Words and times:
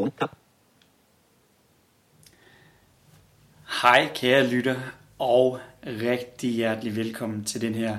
Funktion. 0.00 0.28
Hej 3.82 4.08
kære 4.14 4.46
lytter, 4.46 4.76
og 5.18 5.60
rigtig 5.86 6.50
hjertelig 6.50 6.96
velkommen 6.96 7.44
til 7.44 7.60
den 7.60 7.74
her 7.74 7.98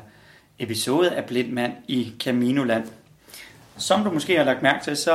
episode 0.60 1.12
af 1.12 1.26
Blindmand 1.26 1.74
i 1.88 2.14
Caminoland. 2.20 2.88
Som 3.78 4.04
du 4.04 4.12
måske 4.12 4.38
har 4.38 4.44
lagt 4.44 4.62
mærke 4.62 4.84
til, 4.84 4.98
så 4.98 5.14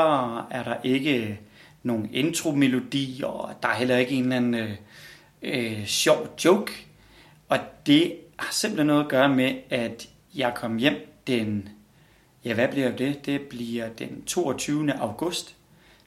er 0.51 0.63
der 0.63 0.77
ikke 0.85 1.41
nogen 1.83 2.11
intro-melodi, 2.13 3.23
og 3.25 3.55
der 3.63 3.69
er 3.69 3.75
heller 3.75 3.97
ikke 3.97 4.13
en 4.13 4.23
eller 4.23 4.37
anden 4.37 4.55
øh, 4.55 4.77
øh, 5.43 5.87
sjov 5.87 6.37
joke. 6.45 6.87
Og 7.49 7.59
det 7.87 8.17
har 8.39 8.53
simpelthen 8.53 8.87
noget 8.87 9.05
at 9.05 9.11
gøre 9.11 9.29
med, 9.29 9.55
at 9.71 10.09
jeg 10.35 10.53
kom 10.55 10.77
hjem 10.77 10.95
den, 11.27 11.69
ja 12.45 12.55
hvad 12.55 12.69
bliver 12.69 12.97
det? 12.97 13.27
Det 13.27 13.41
bliver 13.41 13.89
den 13.89 14.23
22. 14.25 14.93
august. 14.93 15.56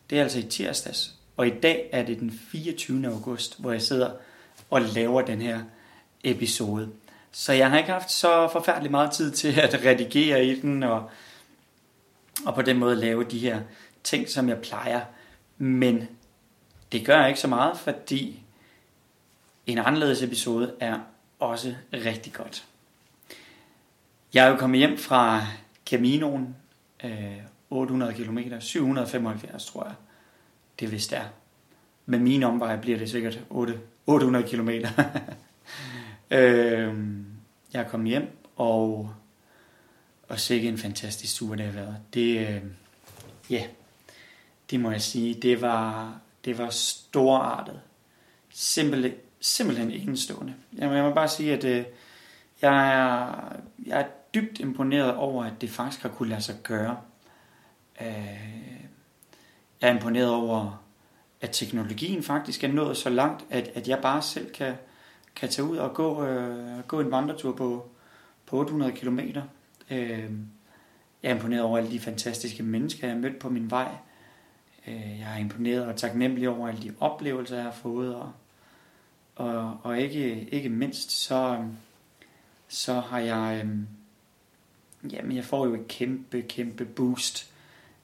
Det 0.09 0.17
er 0.17 0.23
altså 0.23 0.39
i 0.39 0.43
tirsdags. 0.43 1.15
Og 1.37 1.47
i 1.47 1.49
dag 1.49 1.89
er 1.91 2.03
det 2.03 2.19
den 2.19 2.31
24. 2.31 3.07
august, 3.07 3.59
hvor 3.59 3.71
jeg 3.71 3.81
sidder 3.81 4.11
og 4.69 4.81
laver 4.81 5.21
den 5.21 5.41
her 5.41 5.61
episode. 6.23 6.89
Så 7.31 7.53
jeg 7.53 7.69
har 7.69 7.77
ikke 7.77 7.91
haft 7.91 8.11
så 8.11 8.49
forfærdelig 8.51 8.91
meget 8.91 9.11
tid 9.11 9.31
til 9.31 9.59
at 9.59 9.85
redigere 9.85 10.45
i 10.45 10.61
den, 10.61 10.83
og, 10.83 11.09
og 12.45 12.55
på 12.55 12.61
den 12.61 12.77
måde 12.77 12.95
lave 12.95 13.23
de 13.23 13.39
her 13.39 13.61
ting, 14.03 14.29
som 14.29 14.49
jeg 14.49 14.61
plejer. 14.61 15.01
Men 15.57 16.07
det 16.91 17.05
gør 17.05 17.25
ikke 17.25 17.39
så 17.39 17.47
meget, 17.47 17.77
fordi 17.77 18.43
en 19.67 19.77
anderledes 19.77 20.21
episode 20.21 20.73
er 20.79 20.99
også 21.39 21.75
rigtig 21.93 22.33
godt. 22.33 22.65
Jeg 24.33 24.45
er 24.45 24.49
jo 24.49 24.55
kommet 24.55 24.79
hjem 24.79 24.97
fra 24.97 25.45
Caminoen, 25.85 26.55
øh, 27.03 27.37
800 27.69 28.13
km, 28.13 28.39
775 28.59 29.65
tror 29.65 29.83
jeg, 29.85 29.95
det 30.79 30.91
vist 30.91 31.13
er. 31.13 31.23
Med 32.05 32.19
mine 32.19 32.45
omveje 32.45 32.77
bliver 32.77 32.97
det 32.97 33.09
sikkert 33.09 33.39
8, 33.49 33.79
800 34.07 34.47
km. 34.47 34.69
øh, 36.37 36.95
jeg 37.73 37.87
kom 37.87 38.03
hjem, 38.03 38.37
og, 38.55 39.13
og 40.27 40.39
sikke 40.39 40.67
en 40.67 40.77
fantastisk 40.77 41.35
tur, 41.35 41.55
det 41.55 41.65
har 41.65 41.71
været. 41.71 41.97
Det, 42.13 42.47
øh, 42.47 42.61
ja, 43.49 43.63
det 44.69 44.79
må 44.79 44.91
jeg 44.91 45.01
sige, 45.01 45.33
det 45.33 45.61
var, 45.61 46.13
det 46.45 46.57
var 46.57 46.69
storartet. 46.69 47.79
Simpel, 48.49 49.13
simpelthen 49.39 49.91
enestående. 49.91 50.53
Jeg 50.77 50.87
må, 50.87 50.95
jeg 50.95 51.03
må 51.03 51.13
bare 51.13 51.27
sige, 51.27 51.53
at 51.53 51.63
øh, 51.63 51.85
jeg, 52.61 52.87
er, 52.93 53.55
jeg 53.85 53.99
er 53.99 54.05
dybt 54.33 54.59
imponeret 54.59 55.15
over, 55.15 55.43
at 55.43 55.53
det 55.61 55.69
faktisk 55.69 56.01
har 56.01 56.09
kunne 56.09 56.29
lade 56.29 56.41
sig 56.41 56.55
gøre. 56.63 56.97
Øh, 58.01 58.49
jeg 59.81 59.89
er 59.89 59.93
imponeret 59.93 60.29
over, 60.29 60.83
at 61.41 61.49
teknologien 61.51 62.23
faktisk 62.23 62.63
er 62.63 62.67
nået 62.67 62.97
så 62.97 63.09
langt, 63.09 63.45
at, 63.49 63.71
at 63.73 63.87
jeg 63.87 63.99
bare 64.01 64.21
selv 64.21 64.51
kan, 64.51 64.75
kan 65.35 65.49
tage 65.49 65.65
ud 65.67 65.77
og 65.77 65.93
gå, 65.93 66.25
øh, 66.25 66.79
gå 66.87 66.99
en 66.99 67.11
vandretur 67.11 67.51
på, 67.55 67.89
på 68.45 68.57
800 68.57 68.91
km. 68.91 69.19
Øh, 69.89 70.31
jeg 71.23 71.31
er 71.31 71.35
imponeret 71.35 71.63
over 71.63 71.77
alle 71.77 71.91
de 71.91 71.99
fantastiske 71.99 72.63
mennesker, 72.63 73.07
jeg 73.07 73.15
har 73.15 73.21
mødt 73.21 73.39
på 73.39 73.49
min 73.49 73.71
vej. 73.71 73.91
Øh, 74.87 75.19
jeg 75.19 75.33
er 75.33 75.37
imponeret 75.37 75.85
og 75.85 75.95
taknemmelig 75.95 76.49
over 76.49 76.67
alle 76.67 76.81
de 76.81 76.93
oplevelser, 76.99 77.55
jeg 77.55 77.65
har 77.65 77.71
fået. 77.71 78.15
Og, 78.15 78.31
og, 79.35 79.77
og 79.83 79.99
ikke, 79.99 80.49
ikke 80.49 80.69
mindst, 80.69 81.11
så, 81.11 81.65
så 82.67 82.99
har 82.99 83.19
jeg... 83.19 83.61
Øh, 83.65 83.77
jamen, 85.13 85.35
jeg 85.35 85.45
får 85.45 85.65
jo 85.65 85.73
et 85.73 85.87
kæmpe, 85.87 86.41
kæmpe 86.41 86.85
boost 86.85 87.48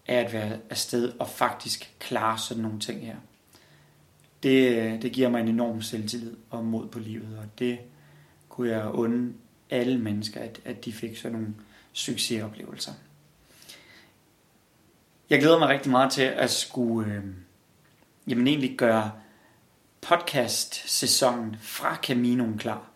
af 0.07 0.15
at 0.15 0.33
være 0.33 0.59
afsted 0.69 1.13
og 1.19 1.29
faktisk 1.29 1.95
klare 1.99 2.37
sådan 2.37 2.63
nogle 2.63 2.79
ting 2.79 3.05
her. 3.05 3.15
Det, 4.43 4.77
øh, 4.77 5.01
det 5.01 5.11
giver 5.11 5.29
mig 5.29 5.41
en 5.41 5.47
enorm 5.47 5.81
selvtillid 5.81 6.35
og 6.49 6.65
mod 6.65 6.87
på 6.87 6.99
livet, 6.99 7.37
og 7.37 7.59
det 7.59 7.79
kunne 8.49 8.69
jeg 8.69 8.91
unde 8.91 9.33
alle 9.69 9.97
mennesker, 9.97 10.41
at, 10.41 10.61
at 10.65 10.85
de 10.85 10.93
fik 10.93 11.17
sådan 11.17 11.37
nogle 11.37 11.53
succesoplevelser. 11.93 12.91
Jeg 15.29 15.39
glæder 15.39 15.59
mig 15.59 15.69
rigtig 15.69 15.91
meget 15.91 16.11
til 16.11 16.21
at 16.21 16.51
skulle 16.51 17.13
øh, 17.13 17.23
jamen 18.27 18.47
egentlig 18.47 18.77
gøre 18.77 19.11
podcast-sæsonen 20.01 21.55
fra 21.61 21.95
Caminoen 21.95 22.57
klar. 22.57 22.89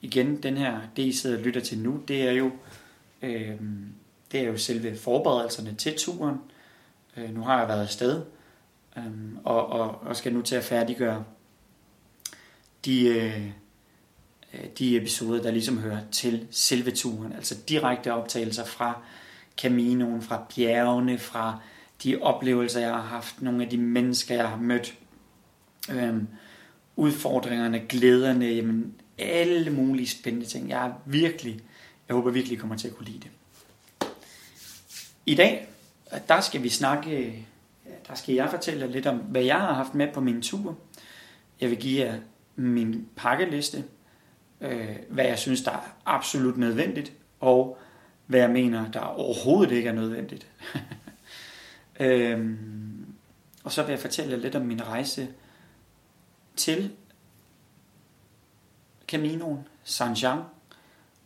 Igen, 0.00 0.42
den 0.42 0.56
her, 0.56 0.80
det 0.96 1.02
I 1.02 1.12
sidder 1.12 1.38
og 1.38 1.42
lytter 1.42 1.60
til 1.60 1.78
nu, 1.78 2.02
det 2.08 2.22
er 2.22 2.32
jo, 2.32 2.50
øh, 3.22 3.60
det 4.32 4.40
er 4.40 4.44
jo 4.44 4.56
selve 4.58 4.96
forberedelserne 4.96 5.74
til 5.74 5.94
turen. 5.98 6.36
Øh, 7.16 7.34
nu 7.34 7.42
har 7.42 7.58
jeg 7.58 7.68
været 7.68 7.82
afsted, 7.82 8.22
øh, 8.96 9.04
og, 9.44 9.66
og, 9.66 10.02
og 10.02 10.16
skal 10.16 10.32
nu 10.32 10.42
til 10.42 10.54
at 10.54 10.64
færdiggøre 10.64 11.24
de, 12.84 13.04
øh, 13.04 13.46
øh, 14.54 14.64
de 14.78 14.96
episoder, 14.96 15.42
der 15.42 15.50
ligesom 15.50 15.78
hører 15.78 16.00
til 16.12 16.46
selve 16.50 16.90
turen. 16.90 17.32
Altså 17.32 17.58
direkte 17.68 18.12
optagelser 18.12 18.64
fra 18.64 19.02
Caminoen, 19.58 20.22
fra 20.22 20.46
bjergene, 20.56 21.18
fra 21.18 21.58
de 22.02 22.18
oplevelser, 22.20 22.80
jeg 22.80 22.90
har 22.90 23.02
haft, 23.02 23.42
nogle 23.42 23.64
af 23.64 23.70
de 23.70 23.78
mennesker, 23.78 24.34
jeg 24.34 24.48
har 24.48 24.56
mødt, 24.56 24.94
øh, 25.90 26.14
udfordringerne, 26.96 27.82
glæderne, 27.88 28.46
jamen 28.46 28.94
alle 29.18 29.70
mulige 29.70 30.08
spændende 30.08 30.46
ting. 30.46 30.68
Jeg 30.68 30.86
er 30.86 30.92
virkelig, 31.06 31.60
jeg 32.08 32.16
håber 32.16 32.30
virkelig, 32.30 32.56
I 32.56 32.60
kommer 32.60 32.76
til 32.76 32.88
at 32.88 32.96
kunne 32.96 33.06
lide 33.06 33.20
det. 33.20 33.30
I 35.26 35.34
dag, 35.34 35.68
der 36.28 36.40
skal 36.40 36.62
vi 36.62 36.68
snakke, 36.68 37.46
der 38.08 38.14
skal 38.14 38.34
jeg 38.34 38.50
fortælle 38.50 38.86
lidt 38.86 39.06
om, 39.06 39.16
hvad 39.16 39.42
jeg 39.42 39.60
har 39.60 39.72
haft 39.72 39.94
med 39.94 40.12
på 40.12 40.20
min 40.20 40.42
tur. 40.42 40.78
Jeg 41.60 41.70
vil 41.70 41.78
give 41.78 42.04
jer 42.04 42.18
min 42.56 43.08
pakkeliste, 43.16 43.84
øh, 44.60 44.96
hvad 45.08 45.24
jeg 45.24 45.38
synes, 45.38 45.62
der 45.62 45.70
er 45.70 45.96
absolut 46.04 46.56
nødvendigt, 46.56 47.12
og 47.40 47.78
hvad 48.26 48.40
jeg 48.40 48.50
mener, 48.50 48.90
der 48.90 49.00
overhovedet 49.00 49.72
ikke 49.72 49.88
er 49.88 49.92
nødvendigt. 49.92 50.46
øhm, 52.00 53.14
og 53.64 53.72
så 53.72 53.82
vil 53.82 53.92
jeg 53.92 54.00
fortælle 54.00 54.36
lidt 54.36 54.54
om 54.54 54.62
min 54.62 54.86
rejse 54.86 55.28
til 56.56 56.90
Caminoen, 59.08 59.68
Saint-Jean 59.84 60.38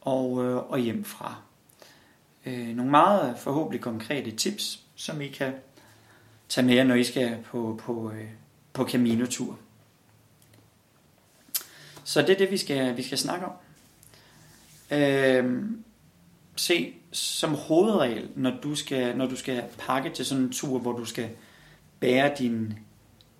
og, 0.01 0.45
øh, 0.45 0.71
og 0.71 0.79
hjem 0.79 1.05
fra. 1.05 1.46
Øh, 2.47 2.69
nogle 2.69 2.91
meget 2.91 3.31
øh, 3.31 3.39
forhåbentlig 3.39 3.81
konkrete 3.81 4.31
tips, 4.31 4.81
som 4.95 5.21
I 5.21 5.29
kan 5.29 5.53
tage 6.49 6.67
med 6.67 6.75
jer, 6.75 6.85
når 6.85 6.95
I 6.95 7.05
skal 7.05 7.39
på, 7.45 7.81
på, 7.83 8.11
øh, 8.11 8.29
på 8.73 8.89
Camino-tur. 8.89 9.59
Så 12.05 12.23
det 12.23 12.31
er 12.31 12.39
det, 12.39 12.51
vi 12.51 12.57
skal, 12.57 12.97
vi 12.97 13.03
skal 13.03 13.19
snakke 13.19 13.47
om. 13.47 13.53
Øh, 14.91 15.63
se, 16.57 16.95
som 17.13 17.55
hovedregel, 17.55 18.29
når 18.35 18.59
du 18.63 18.75
skal, 18.75 19.17
når 19.17 19.27
du 19.27 19.37
skal 19.37 19.65
pakke 19.79 20.11
til 20.11 20.25
sådan 20.25 20.45
en 20.45 20.53
tur, 20.53 20.79
hvor 20.79 20.93
du 20.93 21.05
skal 21.05 21.31
bære 22.01 22.35
din, 22.39 22.79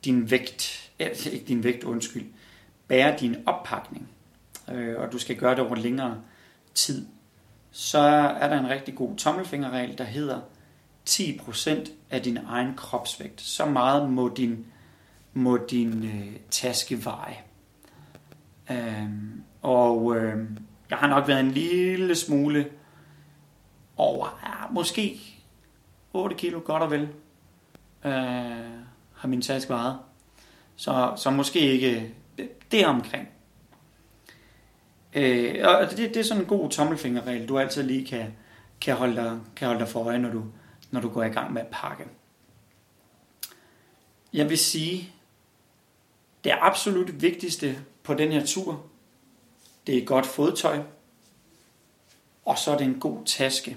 din 0.05 0.31
vægt, 0.31 0.91
ikke 1.33 1.45
din 1.49 1.65
vægt, 1.65 1.85
undskyld, 1.85 2.25
bære 2.89 3.19
din 3.21 3.37
oppakning, 3.47 4.09
øh, 4.73 5.01
og 5.01 5.13
du 5.13 5.19
skal 5.19 5.37
gøre 5.37 5.51
det 5.51 5.61
over 5.61 5.75
længere 5.75 6.23
tid, 6.75 7.07
så 7.79 7.99
er 8.41 8.49
der 8.49 8.59
en 8.59 8.69
rigtig 8.69 8.95
god 8.95 9.17
tommelfingerregel, 9.17 9.99
der 9.99 10.05
hedder 10.05 10.41
10% 11.09 11.91
af 12.11 12.23
din 12.23 12.39
egen 12.47 12.75
kropsvægt. 12.75 13.41
Så 13.41 13.67
meget 13.67 14.11
må 14.11 14.29
din, 14.29 14.67
må 15.35 15.57
din 15.71 16.05
øh, 16.05 16.37
taske 16.51 17.05
veje. 17.05 17.37
Øhm, 18.71 19.43
og 19.63 20.17
øh, 20.17 20.51
jeg 20.91 20.99
har 20.99 21.09
nok 21.09 21.29
været 21.29 21.41
en 21.41 21.51
lille 21.51 22.15
smule 22.15 22.69
over, 23.97 24.41
ja, 24.43 24.73
måske 24.73 25.21
8 26.13 26.37
kilo 26.37 26.61
godt 26.65 26.83
og 26.83 26.91
vel, 26.91 27.09
øh, 28.05 28.13
har 29.15 29.27
min 29.27 29.43
taske 29.43 29.73
vejet. 29.73 29.99
Så, 30.77 31.13
så 31.17 31.31
måske 31.31 31.61
ikke 31.61 32.13
øh, 32.39 32.47
det 32.71 32.87
omkring. 32.87 33.29
Øh, 35.17 35.69
og 35.69 35.91
det, 35.91 35.99
det 35.99 36.17
er 36.17 36.23
sådan 36.23 36.43
en 36.43 36.49
god 36.49 36.71
tommelfingerregel, 36.71 37.49
du 37.49 37.59
altid 37.59 37.83
lige 37.83 38.07
kan, 38.07 38.35
kan, 38.81 38.97
holde 38.97 39.17
dig, 39.17 39.41
kan 39.57 39.69
holde 39.69 39.81
dig 39.81 39.89
for 39.89 40.05
øje, 40.05 40.19
når 40.19 40.31
du, 40.31 40.45
når 40.91 41.01
du 41.01 41.09
går 41.09 41.23
i 41.23 41.29
gang 41.29 41.53
med 41.53 41.63
at 41.63 41.69
pakke. 41.73 42.05
Jeg 44.33 44.51
vil 44.51 44.59
sige, 44.59 45.13
det 46.45 46.53
absolut 46.61 47.23
vigtigste 47.23 47.85
på 48.03 48.15
den 48.15 48.33
her 48.33 48.47
tur, 48.47 48.87
det 49.87 49.99
er 49.99 50.05
godt 50.05 50.27
fodtøj, 50.27 50.83
og 52.45 52.59
så 52.59 52.71
er 52.73 52.79
det 52.79 52.87
en 52.87 53.01
god 53.01 53.25
taske 53.25 53.77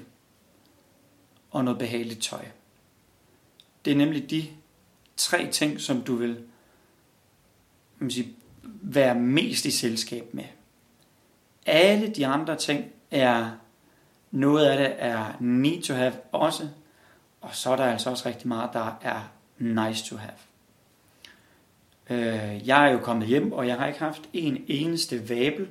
og 1.52 1.64
noget 1.64 1.80
behageligt 1.80 2.22
tøj. 2.22 2.46
Det 3.86 3.94
er 3.94 3.98
nemlig 3.98 4.30
de 4.30 4.46
tre 5.18 5.52
ting, 5.52 5.82
som 5.82 6.02
du 6.02 6.16
vil 6.16 6.44
man 8.00 8.12
sige, 8.12 8.36
være 8.64 9.16
mest 9.16 9.66
i 9.66 9.72
selskab 9.72 10.34
med. 10.34 10.44
Alle 11.70 12.08
de 12.08 12.28
andre 12.28 12.56
ting 12.56 12.86
er, 13.12 13.52
noget 14.32 14.66
af 14.66 14.78
det 14.78 14.96
er 15.00 15.38
need 15.40 15.82
to 15.82 15.94
have 15.94 16.14
også, 16.32 16.68
og 17.42 17.56
så 17.56 17.70
er 17.70 17.76
der 17.76 17.86
altså 17.86 18.10
også 18.10 18.30
rigtig 18.30 18.48
meget, 18.48 18.70
der 18.74 19.00
er 19.02 19.32
nice 19.58 20.06
to 20.06 20.16
have. 20.16 20.34
Øh, 22.10 22.68
jeg 22.68 22.88
er 22.88 22.92
jo 22.92 23.00
kommet 23.00 23.28
hjem, 23.28 23.52
og 23.52 23.68
jeg 23.68 23.78
har 23.78 23.88
ikke 23.88 24.00
haft 24.00 24.22
en 24.34 24.66
eneste 24.68 25.30
vabel. 25.30 25.68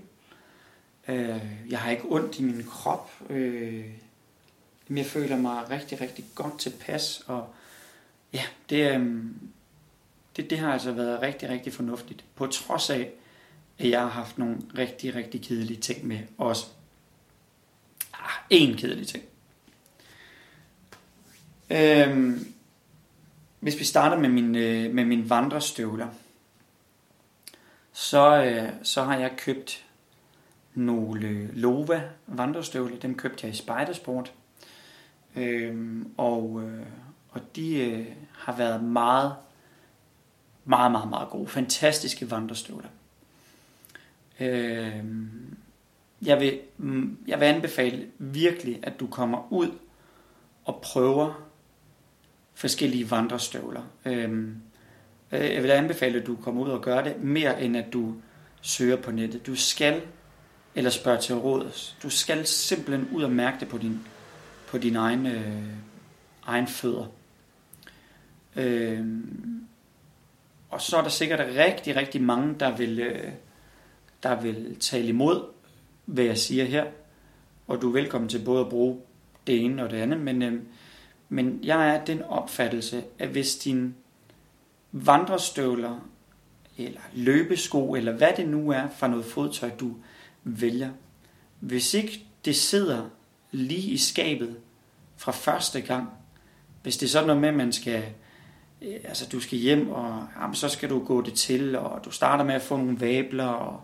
Øh, 1.09 1.43
jeg 1.69 1.79
har 1.79 1.91
ikke 1.91 2.05
ondt 2.09 2.39
i 2.39 2.43
min 2.43 2.65
krop. 2.71 3.11
Øh, 3.31 3.85
jeg 4.91 5.07
føler 5.07 5.37
mig 5.37 5.71
rigtig, 5.71 6.01
rigtig 6.01 6.25
godt 6.35 6.59
tilpas, 6.59 7.23
og 7.27 7.47
ja, 8.33 8.43
det, 8.71 8.95
øh, 8.95 9.25
det, 10.37 10.51
det 10.51 10.59
har 10.59 10.73
altså 10.73 10.93
været 10.93 11.23
rigtig, 11.23 11.49
rigtig 11.49 11.73
fornuftigt. 11.73 12.25
På 12.35 12.47
trods 12.47 12.91
af, 12.91 13.11
at 13.79 13.91
jeg 13.91 14.01
har 14.01 14.09
haft 14.09 14.39
nogle 14.39 14.57
rigtig, 14.79 15.15
rigtig 15.15 15.43
kedelige 15.43 15.81
ting 15.81 16.07
med 16.07 16.19
også. 16.39 16.67
Ah, 18.15 18.31
en 18.51 18.77
kedelig 18.77 19.07
ting. 19.07 19.25
Øhm, 21.71 22.55
hvis 23.61 23.79
vi 23.79 23.85
starter 23.85 24.19
med 24.19 24.29
min, 24.29 24.57
øh, 24.57 24.95
med 24.95 25.05
min 25.05 25.31
vandrestøvler, 25.31 26.09
så, 27.93 28.45
øh, 28.45 28.73
så 28.83 29.03
har 29.03 29.19
jeg 29.19 29.37
købt 29.37 29.85
nogle 30.75 31.51
Lova 31.53 32.03
vandrestøvler. 32.27 32.99
Dem 32.99 33.15
købte 33.15 33.47
jeg 33.47 33.55
i 33.55 33.57
Spidersport. 33.57 34.33
Øhm, 35.37 36.13
og, 36.17 36.63
øh, 36.63 36.87
og 37.31 37.41
de 37.57 37.79
øh, 37.79 38.07
har 38.33 38.57
været 38.57 38.85
meget, 38.85 39.35
meget, 40.65 40.93
meget, 40.93 41.09
meget 41.09 41.29
gode. 41.29 41.49
Fantastiske 41.49 42.31
vandrestøvler. 42.31 42.89
Øhm, 44.41 45.57
jeg, 46.23 46.41
vil, 46.41 46.61
mm, 46.79 47.19
jeg 47.27 47.41
vil 47.41 47.47
anbefale 47.47 48.07
virkelig, 48.19 48.81
at 48.83 49.01
du 49.01 49.07
kommer 49.07 49.53
ud 49.53 49.71
og 50.65 50.81
prøver 50.83 51.49
forskellige 52.55 53.11
vandrestøvler. 53.11 53.83
Øhm, 54.05 54.57
øh, 55.33 55.41
jeg 55.41 55.63
vil 55.63 55.71
anbefale, 55.71 56.21
at 56.21 56.27
du 56.27 56.37
kommer 56.37 56.63
ud 56.63 56.69
og 56.69 56.83
gør 56.83 57.03
det, 57.03 57.23
mere 57.23 57.63
end 57.63 57.77
at 57.77 57.93
du 57.93 58.15
søger 58.61 58.97
på 58.97 59.11
nettet. 59.11 59.47
Du 59.47 59.55
skal, 59.55 60.03
eller 60.75 60.91
spørge 60.91 61.21
til 61.21 61.35
råds, 61.35 61.97
du 62.03 62.11
skal 62.11 62.47
simpelthen 62.47 63.09
ud 63.13 63.23
og 63.23 63.33
mærke 63.33 63.61
det 63.61 63.69
på 63.69 63.79
din, 63.79 64.01
på 64.69 64.79
din 64.79 64.97
egen, 64.97 65.27
øh, 65.27 65.63
egen 66.47 66.67
fødder. 66.67 67.07
Øh, 68.57 69.07
og 70.71 70.81
så 70.81 70.97
er 70.97 71.03
der 71.03 71.09
sikkert 71.09 71.57
rigtig, 71.57 71.97
rigtig 71.97 72.23
mange, 72.23 72.55
der 72.61 72.77
vil, 72.77 73.01
øh, 73.01 73.33
der 74.23 74.41
vil 74.41 74.77
tale 74.81 75.09
imod, 75.09 75.43
hvad 76.05 76.25
jeg 76.25 76.39
siger 76.39 76.65
her. 76.65 76.85
Og 77.67 77.83
du 77.83 77.89
er 77.89 77.93
velkommen 77.93 78.29
til 78.29 78.45
både 78.45 78.61
at 78.61 78.69
bruge 78.69 79.01
det 79.47 79.65
ene 79.65 79.85
og 79.85 79.91
det 79.91 79.97
andet, 79.97 80.21
men 80.21 80.43
øh, 80.43 80.63
men 81.29 81.61
jeg 81.63 81.95
er 81.95 82.05
den 82.05 82.23
opfattelse, 82.23 83.05
at 83.19 83.29
hvis 83.29 83.57
din 83.57 83.95
vandrestøvler, 84.93 86.09
eller 86.77 87.01
løbesko, 87.15 87.95
eller 87.95 88.13
hvad 88.13 88.33
det 88.37 88.49
nu 88.49 88.71
er 88.71 88.89
for 88.89 89.07
noget 89.07 89.25
fodtøj, 89.25 89.71
du 89.71 89.95
vælger, 90.45 90.91
hvis 91.61 91.95
ikke 91.95 92.25
det 92.45 92.57
sidder 92.57 93.09
lige 93.51 93.91
i 93.91 93.97
skabet 93.97 94.57
fra 95.17 95.33
første 95.33 95.81
gang, 95.81 96.09
hvis 96.83 96.97
det 96.97 97.07
er 97.07 97.11
sådan 97.11 97.27
noget 97.27 97.41
med, 97.41 97.49
at 97.49 97.55
man 97.55 97.73
skal, 97.73 98.05
øh, 98.83 98.95
altså 99.05 99.29
du 99.33 99.41
skal 99.41 99.59
hjem, 99.59 99.91
og 99.91 100.29
jamen, 100.41 100.55
så 100.55 100.69
skal 100.69 100.91
du 100.91 101.05
gå 101.05 101.21
det 101.21 101.35
til, 101.35 101.77
og 101.77 102.05
du 102.05 102.11
starter 102.11 102.45
med 102.45 102.55
at 102.55 102.63
få 102.63 102.77
nogle 102.77 103.01
vabler, 103.01 103.47
og 103.47 103.81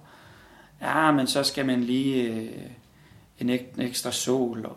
ja, 0.85 1.13
men 1.13 1.27
så 1.27 1.43
skal 1.43 1.67
man 1.67 1.85
lige 1.85 2.23
øh, 2.23 2.71
en, 3.39 3.51
ek, 3.51 3.73
en 3.77 3.83
ekstra 3.83 4.13
sol, 4.13 4.67
og 4.67 4.77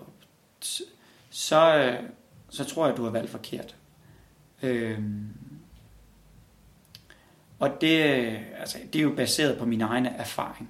så, 1.30 1.78
øh, 1.78 2.10
så 2.50 2.64
tror 2.64 2.86
jeg, 2.86 2.92
at 2.92 2.98
du 2.98 3.04
har 3.04 3.12
valgt 3.12 3.32
forkert. 3.32 3.76
Øhm, 4.64 5.28
og 7.60 7.82
det, 7.82 8.06
øh, 8.06 8.42
altså, 8.60 8.78
det 8.94 9.00
er 9.00 9.04
jo 9.04 9.14
baseret 9.16 9.58
på 9.58 9.66
min 9.66 9.82
egen 9.82 10.06
erfaring. 10.06 10.70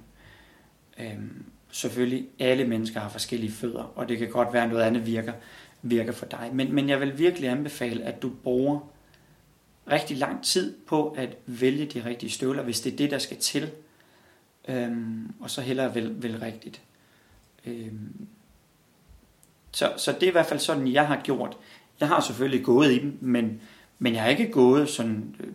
Øhm, 0.98 1.44
selvfølgelig, 1.70 2.28
alle 2.38 2.64
mennesker 2.64 3.00
har 3.00 3.08
forskellige 3.08 3.52
fødder, 3.52 3.82
og 3.82 4.08
det 4.08 4.18
kan 4.18 4.30
godt 4.30 4.52
være, 4.52 4.62
at 4.64 4.68
noget 4.68 4.82
andet 4.82 5.06
virker, 5.06 5.32
virker 5.82 6.12
for 6.12 6.26
dig. 6.26 6.50
Men, 6.52 6.74
men 6.74 6.88
jeg 6.88 7.00
vil 7.00 7.18
virkelig 7.18 7.48
anbefale, 7.48 8.04
at 8.04 8.22
du 8.22 8.30
bruger 8.42 8.92
rigtig 9.90 10.16
lang 10.16 10.44
tid 10.44 10.76
på 10.86 11.10
at 11.10 11.36
vælge 11.46 11.86
de 11.86 12.04
rigtige 12.04 12.30
støvler, 12.30 12.62
hvis 12.62 12.80
det 12.80 12.92
er 12.92 12.96
det, 12.96 13.10
der 13.10 13.18
skal 13.18 13.36
til. 13.36 13.70
Øhm, 14.68 15.34
og 15.40 15.50
så 15.50 15.60
hellere 15.60 15.94
vel, 15.94 16.22
vel 16.22 16.38
rigtigt. 16.38 16.82
Øhm, 17.66 18.26
så, 19.72 19.92
så 19.96 20.12
det 20.12 20.22
er 20.22 20.28
i 20.28 20.32
hvert 20.32 20.46
fald 20.46 20.60
sådan, 20.60 20.92
jeg 20.92 21.06
har 21.06 21.20
gjort. 21.24 21.56
Jeg 22.00 22.08
har 22.08 22.20
selvfølgelig 22.20 22.64
gået 22.64 22.92
i 22.92 22.98
dem, 22.98 23.18
men, 23.20 23.60
men 23.98 24.14
jeg 24.14 24.22
har 24.22 24.28
ikke 24.28 24.50
gået 24.50 24.88
sådan 24.88 25.34
øh, 25.40 25.52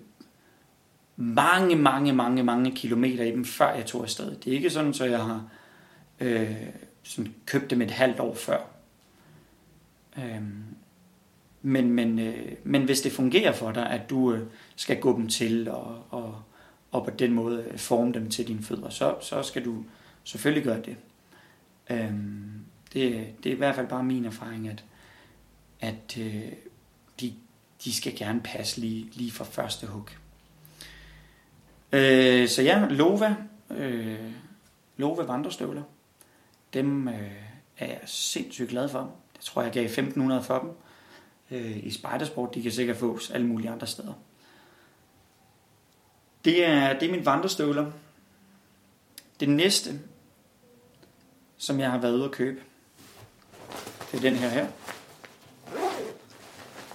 mange, 1.16 1.76
mange, 1.76 2.14
mange, 2.14 2.44
mange 2.44 2.72
kilometer 2.72 3.24
i 3.24 3.32
dem, 3.32 3.46
før 3.46 3.74
jeg 3.74 3.86
tog 3.86 4.04
afsted. 4.04 4.36
Det 4.36 4.52
er 4.52 4.58
ikke 4.58 4.70
sådan, 4.70 4.94
så 4.94 5.06
jeg 5.06 5.20
har 5.20 5.44
øh, 6.20 6.56
sådan 7.04 7.34
købt 7.46 7.70
dem 7.70 7.82
et 7.82 7.92
halvt 7.92 8.20
år 8.20 8.36
før. 8.36 8.60
Øhm, 10.18 10.64
men, 11.62 11.92
men, 11.92 12.20
øh, 12.20 12.52
men 12.64 12.84
hvis 12.84 13.02
det 13.02 13.12
fungerer 13.12 13.52
for 13.52 13.72
dig, 13.72 13.90
at 13.90 14.10
du 14.10 14.34
øh, 14.34 14.48
skal 14.76 15.00
gå 15.00 15.18
dem 15.18 15.28
til 15.28 15.70
og, 15.70 16.04
og, 16.10 16.42
og 16.94 17.06
på 17.06 17.12
den 17.12 17.34
måde 17.34 17.66
øh, 17.72 17.78
forme 17.78 18.14
dem 18.14 18.30
til 18.30 18.48
dine 18.48 18.64
fødder, 18.64 18.90
så, 18.90 19.16
så 19.22 19.44
skal 19.44 19.66
du 19.66 19.84
selvfølgelig 20.24 20.64
gøre 20.64 20.82
det. 20.82 20.96
Øhm, 21.90 22.66
det, 22.94 23.28
det 23.44 23.50
er 23.50 23.54
i 23.54 23.58
hvert 23.58 23.76
fald 23.76 23.88
bare 23.88 24.04
min 24.04 24.26
erfaring, 24.26 24.68
at, 24.68 24.84
at 25.80 26.18
øh, 26.20 26.52
de, 27.20 27.34
de 27.84 27.94
skal 27.94 28.16
gerne 28.16 28.42
passe 28.42 28.80
lige, 28.80 29.10
lige 29.14 29.32
fra 29.32 29.46
første 29.46 29.88
hug. 29.88 30.10
Øh, 31.92 32.48
så 32.48 32.62
ja, 32.62 32.88
Lova, 32.90 33.36
øh, 33.70 34.32
Lova 34.98 35.24
vandrestøvler, 35.24 35.84
dem 36.74 37.08
øh, 37.08 37.32
er 37.78 37.86
jeg 37.86 38.00
sindssygt 38.06 38.70
glad 38.70 38.90
for. 38.90 39.00
Jeg 39.36 39.42
tror, 39.42 39.62
jeg 39.62 39.72
gav 39.72 39.86
1500 39.86 40.44
for 40.44 40.60
dem 40.60 40.70
øh, 41.60 41.78
i 41.78 41.92
Spidersport. 41.92 42.56
De 42.56 42.62
kan 42.62 42.72
sikkert 42.72 42.98
fås 42.98 43.32
alle 43.32 43.48
mulige 43.48 43.70
andre 43.70 43.88
steder. 43.88 44.14
Det 46.46 46.66
er, 46.66 47.00
det 47.00 47.08
er 47.08 47.12
mine 47.12 47.26
vandrestøvler. 47.26 47.92
Det 49.40 49.50
næste, 49.50 50.00
som 51.58 51.80
jeg 51.80 51.92
har 51.92 51.98
været 51.98 52.16
ude 52.16 52.26
at 52.26 52.32
købe, 52.32 52.62
det 54.12 54.18
er 54.18 54.22
den 54.22 54.36
her 54.36 54.50
her. 54.50 54.68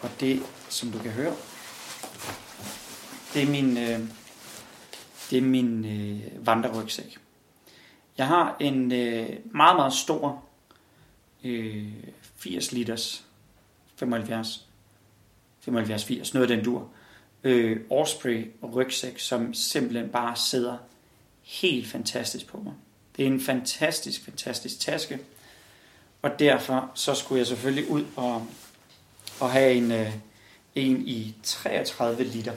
Og 0.03 0.11
det, 0.21 0.43
som 0.69 0.91
du 0.91 0.99
kan 0.99 1.11
høre, 1.11 1.35
det 3.35 3.43
er 3.43 3.47
min, 3.50 3.77
øh, 3.79 4.00
det 5.31 5.38
er 5.38 5.43
min 5.43 5.85
øh, 5.85 6.47
vandrerygsæk. 6.47 7.19
Jeg 8.19 8.26
har 8.26 8.57
en 8.61 8.93
øh, 8.93 9.28
meget, 9.45 9.76
meget 9.76 9.93
stor 9.93 10.45
øh, 11.45 11.93
80 12.37 12.73
liters 12.73 13.26
75 13.97 14.69
75-80, 15.69 16.35
noget 16.35 16.50
af 16.50 16.57
den 16.57 16.64
dur. 16.64 16.88
Øh, 17.45 17.80
Osprey 17.90 18.50
rygsæk, 18.75 19.18
som 19.18 19.54
simpelthen 19.54 20.09
bare 20.09 20.37
sidder 20.37 20.76
helt 21.42 21.88
fantastisk 21.88 22.47
på 22.47 22.59
mig. 22.59 22.73
Det 23.16 23.23
er 23.23 23.26
en 23.26 23.40
fantastisk, 23.40 24.25
fantastisk 24.25 24.80
taske. 24.80 25.18
Og 26.23 26.38
derfor 26.38 26.90
så 26.95 27.14
skulle 27.14 27.38
jeg 27.38 27.47
selvfølgelig 27.47 27.90
ud 27.90 28.04
og, 28.16 28.47
og 29.40 29.50
have 29.50 29.73
en, 29.73 29.92
øh, 29.92 30.12
en 30.75 31.09
i 31.09 31.35
33 31.42 32.25
liter. 32.25 32.54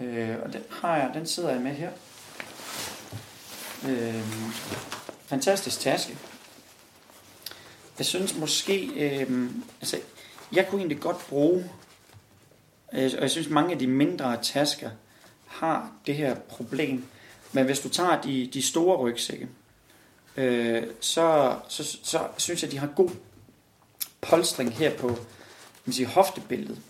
Øh, 0.00 0.36
og 0.44 0.52
den 0.52 0.62
har 0.70 0.96
jeg, 0.96 1.10
den 1.14 1.26
sidder 1.26 1.50
jeg 1.50 1.60
med 1.60 1.72
her. 1.72 1.90
Øh, 3.88 4.22
fantastisk 5.26 5.80
taske. 5.80 6.16
Jeg 7.98 8.06
synes 8.06 8.36
måske, 8.36 8.86
øh, 8.86 9.50
altså, 9.80 10.00
jeg 10.52 10.68
kunne 10.68 10.80
egentlig 10.80 11.00
godt 11.00 11.18
bruge, 11.28 11.70
og 12.92 13.20
jeg 13.20 13.30
synes 13.30 13.48
mange 13.48 13.72
af 13.72 13.78
de 13.78 13.86
mindre 13.86 14.42
tasker 14.42 14.90
har 15.46 15.92
det 16.06 16.16
her 16.16 16.34
problem. 16.34 17.04
Men 17.52 17.64
hvis 17.64 17.80
du 17.80 17.88
tager 17.88 18.20
de, 18.20 18.50
de 18.52 18.62
store 18.62 18.96
rygsække, 18.96 19.48
øh, 20.36 20.82
så, 21.00 21.56
så, 21.68 21.98
så, 22.02 22.28
synes 22.36 22.62
jeg, 22.62 22.68
at 22.68 22.72
de 22.72 22.78
har 22.78 22.92
god 22.96 23.10
polstring 24.20 24.72
her 24.72 24.96
på 24.96 25.18
man 25.84 25.92
siger, 25.92 26.08
hoftebilledet. 26.08 26.82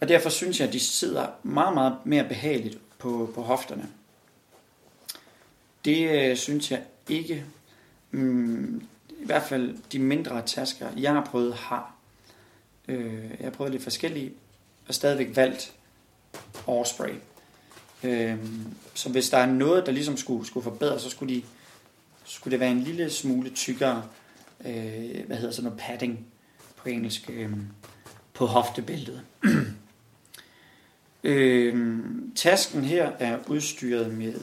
Og 0.00 0.08
derfor 0.08 0.30
synes 0.30 0.60
jeg, 0.60 0.68
at 0.68 0.74
de 0.74 0.80
sidder 0.80 1.26
meget, 1.42 1.74
meget 1.74 1.96
mere 2.04 2.24
behageligt 2.28 2.78
på, 2.98 3.30
på 3.34 3.42
hofterne. 3.42 3.88
Det 5.84 6.10
øh, 6.10 6.36
synes 6.36 6.70
jeg 6.70 6.82
ikke, 7.08 7.44
mm, 8.10 8.86
i 9.08 9.24
hvert 9.24 9.42
fald 9.42 9.78
de 9.92 9.98
mindre 9.98 10.42
tasker, 10.46 10.88
jeg 10.96 11.12
har 11.12 11.24
prøvet, 11.24 11.54
har. 11.54 11.94
Øh, 12.88 13.30
jeg 13.30 13.44
har 13.46 13.50
prøvet 13.50 13.72
lidt 13.72 13.82
forskellige, 13.82 14.32
og 14.88 14.94
stadigvæk 14.94 15.36
valgt 15.36 15.72
Osprey. 16.66 17.14
Øh, 18.02 18.36
så 18.94 19.08
hvis 19.08 19.30
der 19.30 19.38
er 19.38 19.46
noget, 19.46 19.86
der 19.86 19.92
ligesom 19.92 20.16
skulle, 20.16 20.46
skulle 20.46 20.64
forbedres, 20.64 21.02
så 21.02 21.10
skulle 21.10 21.34
de 21.34 21.42
skulle 22.24 22.52
det 22.52 22.60
være 22.60 22.70
en 22.70 22.82
lille 22.82 23.10
smule 23.10 23.50
tykkere, 23.50 24.02
øh, 24.64 25.26
hvad 25.26 25.36
hedder 25.36 25.50
sådan 25.50 25.64
noget 25.64 25.80
padding 25.80 26.26
på 26.76 26.88
engelsk, 26.88 27.30
øh, 27.30 27.52
på 28.34 28.46
hoftebæltet. 28.46 29.22
Øh, 31.24 31.98
tasken 32.34 32.84
her 32.84 33.12
er 33.18 33.38
udstyret 33.46 34.14
med 34.14 34.34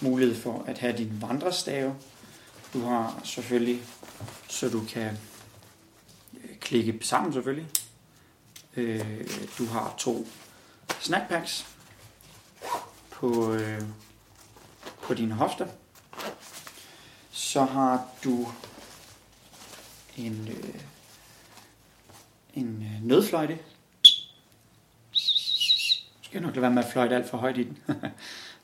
mulighed 0.00 0.34
for 0.34 0.64
at 0.66 0.78
have 0.78 0.96
din 0.96 1.12
vandrestave. 1.20 1.94
Du 2.72 2.80
har 2.80 3.20
selvfølgelig, 3.24 3.82
så 4.48 4.68
du 4.68 4.80
kan 4.84 5.10
klikke 6.60 6.98
sammen 7.00 7.32
selvfølgelig. 7.32 7.66
Øh, 8.76 9.26
du 9.58 9.66
har 9.66 9.94
to 9.98 10.26
snackpacks 11.00 11.66
på, 13.10 13.52
øh, 13.52 13.82
på 15.02 15.14
dine 15.14 15.34
hofter. 15.34 15.66
Så 17.30 17.64
har 17.64 18.06
du 18.24 18.48
en, 20.16 20.48
øh, 20.48 20.74
en 22.54 22.82
øh, 22.82 23.04
nødfløjte. 23.06 23.58
Skal 25.12 26.38
jeg 26.38 26.40
nok 26.40 26.54
lade 26.54 26.62
være 26.62 26.70
med 26.70 26.84
at 26.84 26.92
fløjte 26.92 27.14
alt 27.14 27.28
for 27.28 27.38
højt 27.38 27.58
i 27.58 27.64
den, 27.64 27.78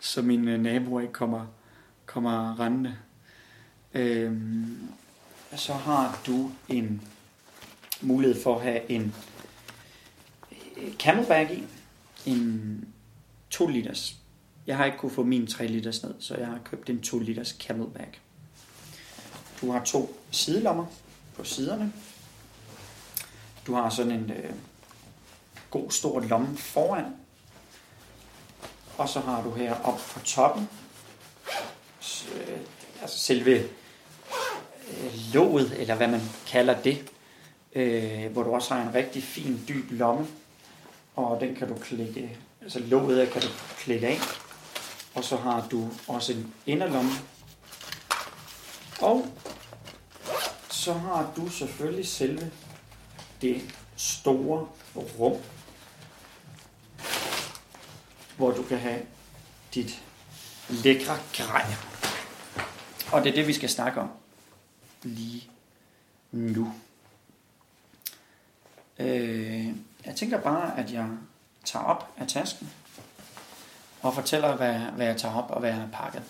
så 0.00 0.22
min 0.22 0.48
øh, 0.48 0.60
naboer 0.60 1.00
ikke 1.00 1.12
kommer, 1.12 1.46
kommer 2.06 2.60
rendende. 2.60 2.96
Øh, 3.94 4.32
så 5.56 5.72
har 5.72 6.20
du 6.26 6.50
en 6.68 7.02
mulighed 8.00 8.42
for 8.42 8.56
at 8.56 8.62
have 8.62 8.90
en 8.90 9.14
øh, 10.76 10.94
camelback 10.94 11.50
i. 11.50 11.64
En 12.26 12.84
2 13.50 13.66
liters. 13.66 14.16
Jeg 14.66 14.76
har 14.76 14.84
ikke 14.84 14.98
kunne 14.98 15.12
få 15.12 15.22
min 15.22 15.46
3 15.46 15.66
liters 15.66 16.02
ned, 16.02 16.14
så 16.18 16.34
jeg 16.36 16.46
har 16.46 16.58
købt 16.64 16.90
en 16.90 17.02
2 17.02 17.18
liters 17.18 17.48
camelback. 17.48 18.20
Du 19.60 19.70
har 19.70 19.84
to 19.84 20.16
sidelommer 20.30 20.86
på 21.36 21.44
siderne. 21.44 21.92
Du 23.66 23.74
har 23.74 23.90
sådan 23.90 24.12
en 24.12 24.30
øh, 24.30 24.52
god 25.70 25.90
stor 25.90 26.20
lomme 26.20 26.56
foran. 26.56 27.04
Og 28.98 29.08
så 29.08 29.20
har 29.20 29.42
du 29.42 29.54
her 29.54 29.74
op 29.74 30.00
på 30.10 30.20
toppen, 30.20 30.68
øh, 32.34 32.58
altså 33.02 33.18
selve 33.18 33.58
øh, 34.90 35.34
låget, 35.34 35.80
eller 35.80 35.94
hvad 35.94 36.08
man 36.08 36.20
kalder 36.46 36.82
det, 36.82 37.10
øh, 37.76 38.33
hvor 38.33 38.42
du 38.42 38.54
også 38.54 38.75
har 38.75 38.83
en 38.83 38.95
rigtig 38.95 39.23
fin 39.23 39.64
dyb 39.68 39.90
lomme, 39.90 40.26
og 41.16 41.40
den 41.40 41.54
kan 41.54 41.68
du 41.68 41.75
klikke, 41.75 42.38
altså 42.62 42.78
låget 42.78 43.30
kan 43.30 43.42
du 43.42 43.49
klikke 43.78 44.06
af, 44.06 44.18
og 45.14 45.25
så 45.25 45.37
har 45.37 45.68
du 45.71 45.88
også 46.09 46.33
en 46.33 46.54
inderlomme, 46.66 47.11
og 49.00 49.26
så 50.71 50.92
har 50.92 51.33
du 51.37 51.49
selvfølgelig 51.49 52.09
selve 52.09 52.50
det 53.42 53.75
store 53.97 54.66
rum, 54.97 55.37
hvor 58.37 58.50
du 58.50 58.62
kan 58.62 58.78
have 58.78 59.00
dit 59.75 60.02
lækre 60.68 61.16
grej. 61.35 61.66
Og 63.12 63.25
det 63.25 63.30
er 63.30 63.35
det, 63.35 63.47
vi 63.47 63.52
skal 63.52 63.68
snakke 63.68 64.00
om 64.00 64.09
lige 65.02 65.50
nu. 66.33 66.73
Øh, 68.98 69.66
jeg 70.04 70.14
tænker 70.16 70.40
bare, 70.40 70.78
at 70.78 70.92
jeg 70.92 71.08
tager 71.64 71.84
op 71.84 72.12
af 72.16 72.26
tasken 72.26 72.70
og 74.02 74.14
fortæller, 74.14 74.56
hvad, 74.56 74.74
hvad 74.74 75.06
jeg 75.06 75.16
tager 75.16 75.34
op 75.34 75.50
og 75.50 75.60
hvad 75.60 75.70
jeg 75.70 75.78
har 75.78 75.88
pakket. 75.92 76.22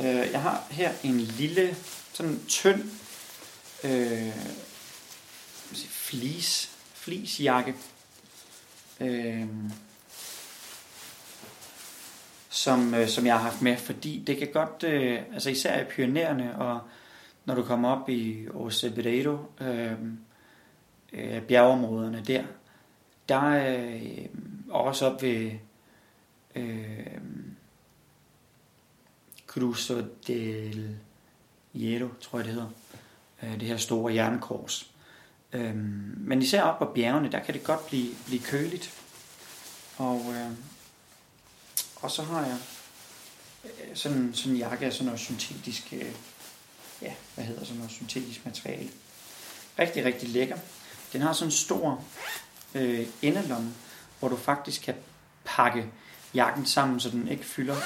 Øh, 0.00 0.32
jeg 0.32 0.42
har 0.42 0.64
her 0.70 0.92
en 1.02 1.20
lille, 1.20 1.76
sådan 2.12 2.40
tynd 2.48 2.82
øh, 3.84 4.36
flis, 5.88 6.70
flisjakke, 6.94 7.74
øh, 9.00 9.46
som, 12.48 12.94
øh, 12.94 13.08
som 13.08 13.26
jeg 13.26 13.34
har 13.34 13.42
haft 13.42 13.62
med, 13.62 13.76
fordi 13.76 14.22
det 14.26 14.36
kan 14.36 14.48
godt, 14.52 14.82
øh, 14.82 15.22
altså 15.34 15.50
især 15.50 15.80
i 15.80 15.84
pionerende, 15.84 16.54
og 16.56 16.80
når 17.44 17.54
du 17.54 17.62
kommer 17.62 17.88
op 17.88 18.08
i 18.08 18.48
Oceberedo, 18.54 19.38
øh, 19.60 19.92
øh, 21.12 21.42
bjergeområderne 21.42 22.22
der, 22.26 22.44
der 23.28 23.42
øh, 23.42 24.26
også 24.70 25.06
op 25.06 25.22
ved 25.22 25.52
øh, 26.54 27.06
Cruzo 29.46 30.02
del 30.26 30.98
Hierro, 31.72 32.08
tror 32.20 32.38
jeg 32.38 32.46
det 32.46 32.54
hedder, 32.54 32.70
øh, 33.42 33.60
det 33.60 33.68
her 33.68 33.76
store 33.76 34.14
jernkors. 34.14 34.90
Øh, 35.52 35.74
men 36.16 36.42
især 36.42 36.62
op 36.62 36.78
på 36.78 36.92
bjergene, 36.94 37.32
der 37.32 37.38
kan 37.38 37.54
det 37.54 37.64
godt 37.64 37.86
blive, 37.86 38.14
blive 38.26 38.42
køligt. 38.42 38.94
Og, 39.96 40.34
øh, 40.34 40.50
og 41.96 42.10
så 42.10 42.22
har 42.22 42.46
jeg 42.46 42.58
øh, 43.64 43.96
sådan, 43.96 44.34
sådan 44.34 44.52
en 44.52 44.58
jakke 44.58 44.86
af 44.86 44.92
sådan 44.92 45.04
noget 45.04 45.20
syntetisk, 45.20 45.92
øh, 45.92 46.12
ja, 47.02 47.14
hvad 47.34 47.44
hedder 47.44 47.64
sådan 47.64 47.76
noget 47.76 47.90
syntetisk 47.90 48.46
materiale. 48.46 48.90
Rigtig, 49.78 50.04
rigtig 50.04 50.28
lækker. 50.28 50.56
Den 51.12 51.22
har 51.22 51.32
sådan 51.32 51.48
en 51.48 51.52
stor 51.52 52.04
øh, 52.74 53.06
endelomme, 53.22 53.74
hvor 54.18 54.28
du 54.28 54.36
faktisk 54.36 54.82
kan 54.82 54.94
pakke 55.44 55.86
jakken 56.34 56.66
sammen, 56.66 57.00
så 57.00 57.10
den 57.10 57.28
ikke 57.28 57.44
fylder 57.44 57.76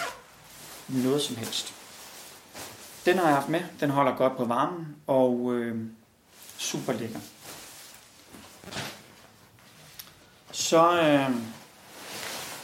noget 0.89 1.23
som 1.23 1.37
helst. 1.37 1.75
Den 3.05 3.19
har 3.19 3.27
jeg 3.27 3.35
haft 3.35 3.49
med. 3.49 3.61
Den 3.81 3.91
holder 3.91 4.17
godt 4.17 4.37
på 4.37 4.45
varmen 4.45 4.97
og 5.07 5.55
øh, 5.55 5.87
super 6.59 6.93
lækker. 6.93 7.21
Så, 10.53 11.01
øh, 11.01 11.31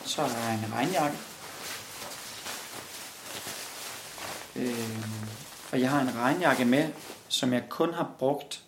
så 0.04 0.22
er 0.22 0.28
der 0.28 0.48
en 0.48 0.72
regnjakke. 0.72 1.18
Øh, 4.56 5.04
og 5.72 5.80
jeg 5.80 5.90
har 5.90 6.00
en 6.00 6.16
regnjakke 6.16 6.64
med, 6.64 6.92
som 7.28 7.52
jeg 7.52 7.62
kun 7.68 7.94
har 7.94 8.10
brugt. 8.18 8.64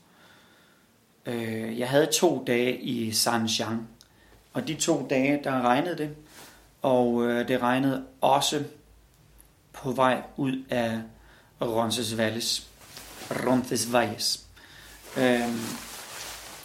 Øh, 1.26 1.78
jeg 1.78 1.88
havde 1.88 2.06
to 2.06 2.44
dage 2.46 2.80
i 2.80 3.12
Sanjiang, 3.12 3.88
og 4.52 4.68
de 4.68 4.74
to 4.74 5.06
dage, 5.10 5.40
der 5.44 5.62
regnede 5.62 5.98
det. 5.98 6.16
Og 6.82 7.26
øh, 7.26 7.48
det 7.48 7.62
regnede 7.62 8.04
også 8.20 8.64
på 9.72 9.92
vej 9.92 10.22
ud 10.36 10.64
af 10.70 11.00
Roncesvalles. 11.60 12.66
Roncesvalles. 13.30 14.46
Øh, 15.16 15.48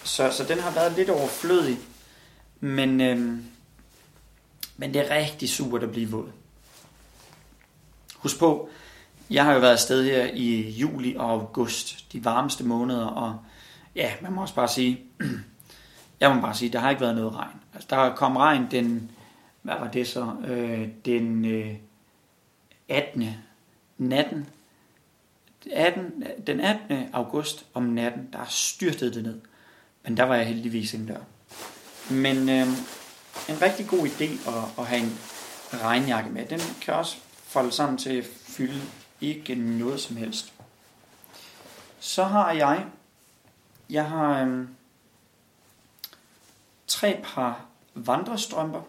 så, 0.03 0.31
så 0.31 0.43
den 0.47 0.59
har 0.59 0.71
været 0.71 0.95
lidt 0.95 1.09
overflødig. 1.09 1.77
Men, 2.59 3.01
øh, 3.01 3.37
men 4.77 4.93
det 4.93 4.95
er 4.95 5.15
rigtig 5.15 5.49
super 5.49 5.79
at 5.79 5.91
blive 5.91 6.09
våd. 6.09 6.29
Husk 8.15 8.39
på, 8.39 8.69
jeg 9.29 9.43
har 9.45 9.53
jo 9.53 9.59
været 9.59 9.71
afsted 9.71 10.03
her 10.03 10.25
i 10.33 10.69
juli 10.69 11.15
og 11.15 11.31
august, 11.31 12.13
de 12.13 12.25
varmeste 12.25 12.63
måneder, 12.63 13.05
og 13.05 13.39
ja, 13.97 14.13
man 14.21 14.33
må 14.33 14.41
også 14.41 14.55
bare 14.55 14.67
sige, 14.67 14.99
jeg 16.19 16.35
må 16.35 16.41
bare 16.41 16.55
sige, 16.55 16.73
der 16.73 16.79
har 16.79 16.89
ikke 16.89 17.01
været 17.01 17.15
noget 17.15 17.35
regn. 17.35 17.61
Altså, 17.73 17.87
der 17.89 18.15
kom 18.15 18.37
regn 18.37 18.67
den, 18.71 19.11
hvad 19.61 19.75
var 19.79 19.87
det 19.87 20.07
så, 20.07 20.35
øh, 20.47 20.87
den 21.05 21.45
øh, 21.45 21.75
18. 22.89 23.29
natten, 23.97 24.49
18, 25.73 26.23
den 26.47 26.59
18. 26.59 27.09
august 27.13 27.65
om 27.73 27.83
natten, 27.83 28.29
der 28.33 28.45
styrtede 28.47 29.13
det 29.13 29.23
ned. 29.23 29.41
Men 30.03 30.17
der 30.17 30.23
var 30.23 30.35
jeg 30.35 30.47
heldigvis 30.47 30.93
ikke 30.93 31.07
der. 31.07 31.19
Men 32.09 32.49
øh, 32.49 32.67
en 33.49 33.61
rigtig 33.61 33.87
god 33.87 34.07
idé 34.07 34.49
at, 34.49 34.63
at 34.79 34.85
have 34.85 35.01
en 35.01 35.19
regnjakke 35.73 36.29
med. 36.29 36.45
Den 36.45 36.59
kan 36.81 36.93
også 36.93 37.17
folde 37.43 37.71
sammen 37.71 37.97
til 37.97 38.17
at 38.17 38.25
fylde 38.47 38.81
ikke 39.21 39.55
noget 39.55 39.99
som 39.99 40.15
helst. 40.15 40.53
Så 41.99 42.23
har 42.23 42.51
jeg, 42.51 42.85
jeg 43.89 44.09
har 44.09 44.41
øhm, 44.41 44.75
tre 46.87 47.21
par 47.23 47.65
vandrestrømper, 47.95 48.81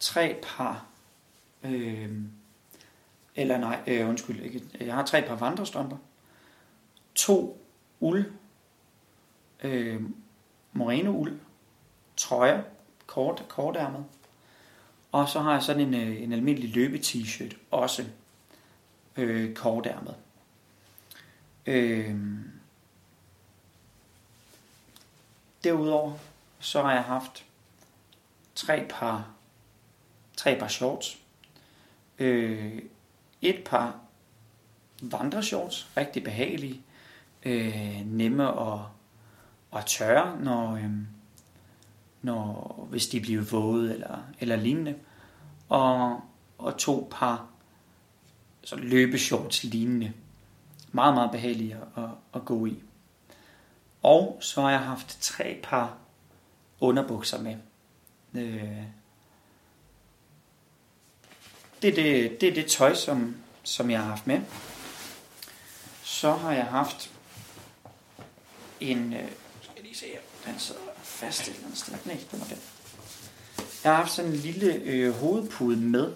tre 0.00 0.40
par, 0.42 0.86
øhm, 1.62 2.30
eller 3.36 3.58
nej, 3.58 3.80
øh, 3.86 4.08
undskyld, 4.08 4.40
ikke, 4.40 4.62
jeg 4.80 4.94
har 4.94 5.04
tre 5.04 5.22
par 5.22 5.34
vandrestrømper, 5.34 5.96
to 7.14 7.64
uld, 8.00 8.32
øh, 9.62 10.02
moreno 10.72 11.10
uld, 11.10 11.40
trøjer, 12.16 12.62
kort, 13.06 13.44
kortærmet, 13.48 14.04
og 15.12 15.28
så 15.28 15.40
har 15.40 15.52
jeg 15.52 15.62
sådan 15.62 15.94
en, 15.94 15.94
øh, 15.94 16.22
en 16.22 16.32
almindelig 16.32 16.70
løbe-t-shirt 16.70 17.56
også 17.70 18.04
øh, 19.16 19.54
kortærmet. 19.54 20.14
Øh, 21.66 22.16
derudover 25.64 26.12
så 26.62 26.82
har 26.82 26.92
jeg 26.92 27.02
haft 27.02 27.44
tre 28.54 28.86
par, 28.90 29.28
tre 30.36 30.58
par 30.58 30.68
shorts. 30.68 31.18
Øh, 32.18 32.82
et 33.42 33.64
par 33.64 33.96
vandreshorts, 35.02 35.90
rigtig 35.96 36.24
behagelige, 36.24 36.82
øh, 37.42 38.00
nemme 38.06 38.72
at, 38.72 38.78
at 39.76 39.86
tørre, 39.86 40.40
når, 40.40 40.72
øh, 40.72 40.90
når, 42.22 42.86
hvis 42.90 43.06
de 43.06 43.20
bliver 43.20 43.42
våde 43.42 43.94
eller, 43.94 44.18
eller 44.40 44.56
lignende. 44.56 44.94
Og, 45.68 46.20
og 46.58 46.78
to 46.78 47.08
par 47.10 47.46
så 48.64 48.76
løbeshorts 48.76 49.64
lignende. 49.64 50.12
Meget, 50.92 51.14
meget 51.14 51.30
behagelige 51.30 51.76
at, 51.96 52.08
at 52.34 52.44
gå 52.44 52.66
i. 52.66 52.82
Og 54.02 54.38
så 54.40 54.60
har 54.60 54.70
jeg 54.70 54.80
haft 54.80 55.18
tre 55.20 55.60
par 55.62 55.96
underbukser 56.80 57.42
med. 57.42 57.56
Øh, 58.34 58.82
det, 61.82 61.88
er 61.90 61.94
det, 61.94 62.40
det 62.40 62.48
er 62.48 62.54
det 62.54 62.66
tøj, 62.66 62.94
som, 62.94 63.36
som 63.62 63.90
jeg 63.90 64.00
har 64.00 64.06
haft 64.06 64.26
med. 64.26 64.40
Så 66.02 66.32
har 66.32 66.52
jeg 66.52 66.64
haft 66.64 67.10
en... 68.80 69.12
Øh, 69.12 69.28
skal 69.62 69.72
jeg 69.76 69.84
lige 69.84 69.96
se 69.96 70.06
her. 70.06 70.20
Den 70.46 70.58
sidder 70.58 70.80
fast 71.02 71.42
et 71.42 71.54
eller 71.54 71.64
andet 71.64 71.78
sted. 71.78 71.94
Nej, 72.04 72.18
på 72.30 72.36
var 72.36 72.44
den. 72.44 72.58
Jeg 73.84 73.92
har 73.92 73.96
haft 73.96 74.12
sådan 74.12 74.30
en 74.30 74.36
lille 74.36 74.74
øh, 74.74 75.14
hovedpude 75.14 75.76
med. 75.76 76.12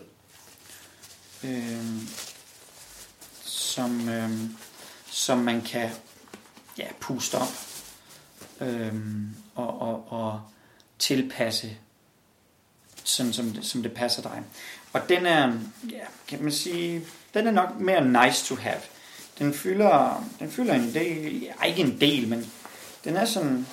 Øh, 1.45 2.03
som, 3.43 4.09
øh, 4.09 4.31
som 5.07 5.39
man 5.39 5.63
kan 5.63 5.91
ja, 6.79 6.87
puste 7.01 7.35
op 7.35 7.66
øh, 8.61 8.95
og, 9.55 9.81
og, 9.81 10.13
og 10.13 10.41
tilpasse, 10.99 11.77
sådan 13.05 13.33
som 13.33 13.51
det, 13.51 13.65
som 13.65 13.83
det 13.83 13.93
passer 13.93 14.23
dig. 14.23 14.43
Og 14.93 15.09
den 15.09 15.27
er, 15.27 15.53
ja, 15.91 16.05
kan 16.29 16.43
man 16.43 16.53
sige, 16.53 17.03
den 17.35 17.47
er 17.47 17.51
nok 17.51 17.81
mere 17.81 18.25
nice 18.25 18.45
to 18.45 18.55
have. 18.55 18.81
Den 19.39 19.55
fylder, 19.55 20.25
den 20.39 20.51
fylder 20.51 20.75
en 20.75 20.95
del, 20.95 21.41
ja, 21.41 21.65
ikke 21.65 21.83
en 21.83 22.01
del, 22.01 22.29
men 22.29 22.53
den 23.05 23.17
er 23.17 23.25
sådan, 23.25 23.67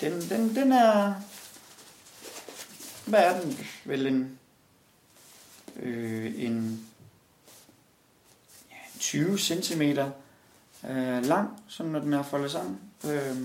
den, 0.00 0.20
den, 0.20 0.54
den 0.54 0.72
er, 0.72 1.14
hvad 3.06 3.20
er 3.20 3.40
den? 3.40 3.58
Vel 3.84 4.06
en, 4.06 4.38
øh, 5.76 6.44
en 6.44 6.86
ja, 8.70 8.98
20 8.98 9.38
cm 9.38 9.82
øh, 10.90 11.26
lang, 11.26 11.50
sådan 11.68 11.92
når 11.92 12.00
den 12.00 12.12
er 12.12 12.22
foldet 12.22 12.50
sammen. 12.50 12.80
Øh, 13.04 13.36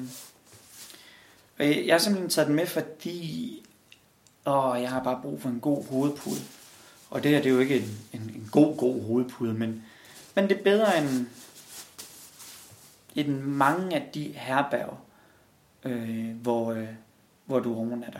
og 1.59 1.65
jeg, 1.65 1.85
jeg 1.85 1.93
har 1.93 1.99
simpelthen 1.99 2.29
taget 2.29 2.47
den 2.47 2.55
med, 2.55 2.67
fordi 2.67 3.61
åh, 4.45 4.81
jeg 4.81 4.89
har 4.89 5.03
bare 5.03 5.19
brug 5.21 5.41
for 5.41 5.49
en 5.49 5.59
god 5.59 5.85
hovedpude. 5.85 6.39
Og 7.09 7.23
det 7.23 7.31
her, 7.31 7.37
det 7.37 7.49
er 7.49 7.53
jo 7.53 7.59
ikke 7.59 7.79
en, 7.79 7.99
en, 8.13 8.21
en 8.21 8.49
god, 8.51 8.77
god 8.77 9.03
hovedpude, 9.03 9.53
men, 9.53 9.83
men 10.35 10.49
det 10.49 10.57
er 10.57 10.63
bedre 10.63 10.97
end, 10.97 11.27
end 13.15 13.39
mange 13.39 13.95
af 13.95 14.09
de 14.13 14.33
herberg, 14.35 14.97
øh, 15.83 16.35
hvor, 16.35 16.71
øh, 16.71 16.87
hvor 17.45 17.59
du 17.59 17.75
overnatter. 17.75 18.19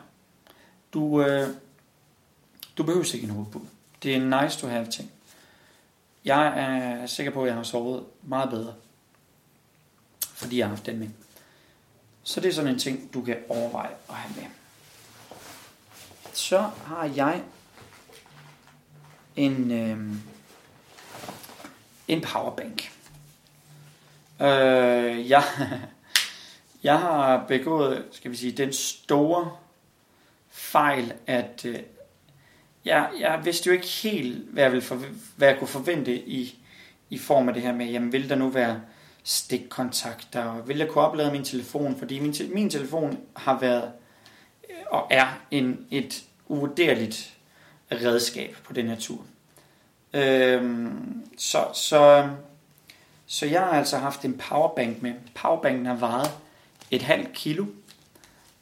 Du, 0.94 1.22
øh, 1.22 1.48
du 2.78 2.84
behøver 2.84 3.16
ikke 3.16 3.28
en 3.28 3.34
hovedpude. 3.34 3.66
Det 4.04 4.12
er 4.12 4.16
en 4.16 4.30
nice 4.42 4.60
to 4.60 4.68
have 4.68 4.86
ting. 4.86 5.12
Jeg 6.26 6.54
er 6.60 7.06
sikker 7.06 7.32
på, 7.32 7.42
at 7.42 7.48
jeg 7.48 7.56
har 7.56 7.64
sovet 7.64 8.06
meget 8.24 8.50
bedre, 8.50 8.74
fordi 10.20 10.58
jeg 10.58 10.68
har 10.68 10.76
haft 10.76 10.86
den 10.86 11.00
med. 11.00 11.10
Så 12.24 12.42
det 12.42 12.50
er 12.50 12.54
sådan 12.54 12.72
en 12.72 12.80
ting, 12.80 13.14
du 13.14 13.22
kan 13.22 13.38
overveje 13.50 13.92
at 14.10 14.16
have 14.16 14.36
med. 14.36 14.50
Så 16.34 16.70
har 16.86 17.12
jeg 17.16 17.42
en, 19.36 19.72
øh, 19.72 20.16
en 22.08 22.22
powerbank. 22.22 22.92
Øh, 24.42 25.30
jeg, 25.30 25.44
jeg 26.84 27.00
har 27.00 27.46
begået, 27.48 28.06
skal 28.12 28.32
vi 28.32 28.36
sige, 28.36 28.52
den 28.52 28.74
store 28.74 29.52
fejl, 30.50 31.14
at 31.28 31.66
øh, 31.66 31.80
jeg, 32.86 33.10
jeg 33.20 33.42
vidste 33.44 33.68
jo 33.68 33.74
ikke 33.74 33.88
helt, 33.88 34.38
hvad 34.50 34.64
jeg, 34.64 34.72
ville 34.72 34.86
for, 34.86 34.96
hvad 35.36 35.48
jeg 35.48 35.60
kunne 35.60 35.68
forvente 35.68 36.16
i, 36.16 36.60
i 37.10 37.18
form 37.18 37.48
af 37.48 37.54
det 37.54 37.64
her 37.64 37.74
med, 37.74 37.86
jamen 37.86 38.12
vil 38.12 38.30
der 38.30 38.36
nu 38.36 38.50
være 38.50 38.82
stikkontakter, 39.30 40.44
og 40.44 40.68
vil 40.68 40.78
jeg 40.78 40.88
kunne 40.88 41.04
oplade 41.04 41.32
min 41.32 41.44
telefon, 41.44 41.96
fordi 42.00 42.20
min, 42.20 42.36
min 42.54 42.70
telefon 42.70 43.20
har 43.36 43.60
været 43.60 43.92
øh, 44.70 44.76
og 44.92 45.08
er 45.10 45.28
en, 45.52 45.86
et 45.92 46.24
uvurderligt 46.48 47.34
redskab 47.92 48.58
på 48.64 48.74
den 48.74 48.88
her 48.88 48.96
tur. 48.96 49.26
Øhm, 50.14 51.24
så, 51.38 51.68
så, 51.74 52.30
så 53.26 53.46
jeg 53.46 53.62
har 53.62 53.70
altså 53.70 53.98
haft 53.98 54.26
en 54.26 54.38
powerbank 54.38 55.02
med. 55.02 55.14
Powerbanken 55.36 55.86
har 55.86 55.96
vejet 55.96 56.32
et 56.92 57.02
halvt 57.02 57.34
kilo. 57.34 57.66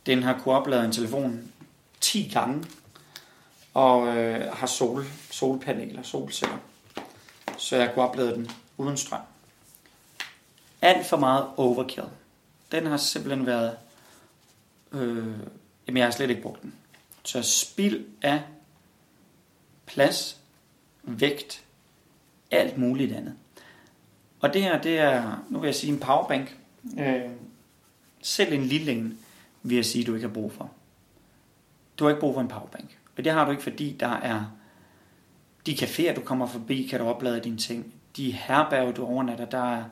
Den 0.06 0.24
har 0.24 0.40
kunne 0.44 0.56
oplade 0.56 0.86
en 0.86 0.92
telefon 0.92 1.52
10 2.02 2.32
gange. 2.34 2.64
Og 3.74 4.18
øh, 4.18 4.54
har 4.54 4.68
sol, 4.68 5.06
solpaneler, 5.32 6.04
solceller. 6.04 6.58
Så 7.58 7.76
jeg 7.76 7.92
kunne 7.94 8.06
oplade 8.06 8.34
den 8.36 8.52
uden 8.78 8.98
strøm. 8.98 9.22
Alt 10.82 11.06
for 11.06 11.18
meget 11.18 11.48
overkill. 11.58 12.08
Den 12.72 12.86
har 12.86 12.98
simpelthen 12.98 13.46
været... 13.46 13.78
Øh, 14.92 15.28
jamen 15.88 15.98
jeg 15.98 16.06
har 16.06 16.12
slet 16.12 16.30
ikke 16.30 16.42
brugt 16.42 16.62
den. 16.62 16.74
Så 17.24 17.42
spild 17.42 18.06
af 18.22 18.44
plads, 19.86 20.38
vægt, 21.04 21.64
alt 22.52 22.78
muligt 22.78 23.14
andet. 23.14 23.36
Og 24.40 24.54
det 24.54 24.64
her, 24.64 24.82
det 24.82 25.00
er, 25.00 25.44
nu 25.50 25.60
vil 25.60 25.68
jeg 25.68 25.76
sige 25.76 25.94
en 25.94 26.00
powerbank. 26.00 26.58
Øh, 27.00 27.22
selv 28.22 28.54
en 28.54 28.66
lille 28.66 28.92
en, 28.92 29.20
vil 29.64 29.76
jeg 29.76 29.86
sige, 29.86 30.06
du 30.06 30.16
ikke 30.16 30.28
har 30.28 30.34
brug 30.34 30.52
for. 30.52 30.72
Du 32.00 32.04
har 32.04 32.10
ikke 32.10 32.20
brug 32.20 32.34
for 32.34 32.42
en 32.42 32.48
powerbank. 32.48 32.98
Og 33.18 33.24
det 33.24 33.32
har 33.32 33.46
du 33.46 33.52
ikke, 33.52 33.64
fordi 33.64 33.98
der 34.00 34.08
er 34.08 34.46
de 35.66 35.74
caféer, 35.74 36.14
du 36.14 36.22
kommer 36.22 36.48
forbi, 36.48 36.88
kan 36.90 37.00
du 37.00 37.06
oplade 37.06 37.40
dine 37.40 37.58
ting. 37.58 37.94
De 38.18 38.32
herberg, 38.32 38.96
du 38.96 39.06
overnatter, 39.06 39.46
der 39.46 39.76
er 39.76 39.84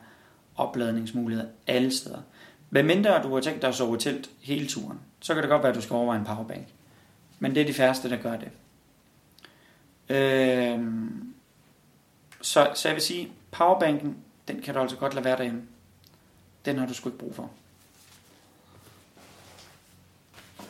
opladningsmuligheder 0.56 1.48
alle 1.66 1.90
steder. 1.90 2.22
Hvad 2.68 2.82
mindre 2.82 3.22
du 3.22 3.34
har 3.34 3.40
tænkt 3.40 3.62
dig 3.62 3.68
at 3.68 3.74
sove 3.74 3.98
telt 3.98 4.30
hele 4.40 4.68
turen, 4.68 5.00
så 5.20 5.34
kan 5.34 5.42
det 5.42 5.50
godt 5.50 5.62
være, 5.62 5.70
at 5.70 5.76
du 5.76 5.82
skal 5.82 5.94
overveje 5.94 6.18
en 6.18 6.24
powerbank. 6.24 6.66
Men 7.38 7.54
det 7.54 7.62
er 7.62 7.66
de 7.66 7.74
færreste, 7.74 8.10
der 8.10 8.16
gør 8.16 8.36
det. 8.36 8.50
Øh, 10.08 10.80
så, 12.42 12.70
så 12.74 12.88
jeg 12.88 12.94
vil 12.94 13.02
sige, 13.02 13.32
powerbanken, 13.50 14.16
den 14.48 14.62
kan 14.62 14.74
du 14.74 14.80
altså 14.80 14.96
godt 14.96 15.14
lade 15.14 15.24
være 15.24 15.36
derhjemme. 15.36 15.62
Den 16.64 16.78
har 16.78 16.86
du 16.86 16.94
sgu 16.94 17.08
ikke 17.08 17.18
brug 17.18 17.34
for. 17.34 17.50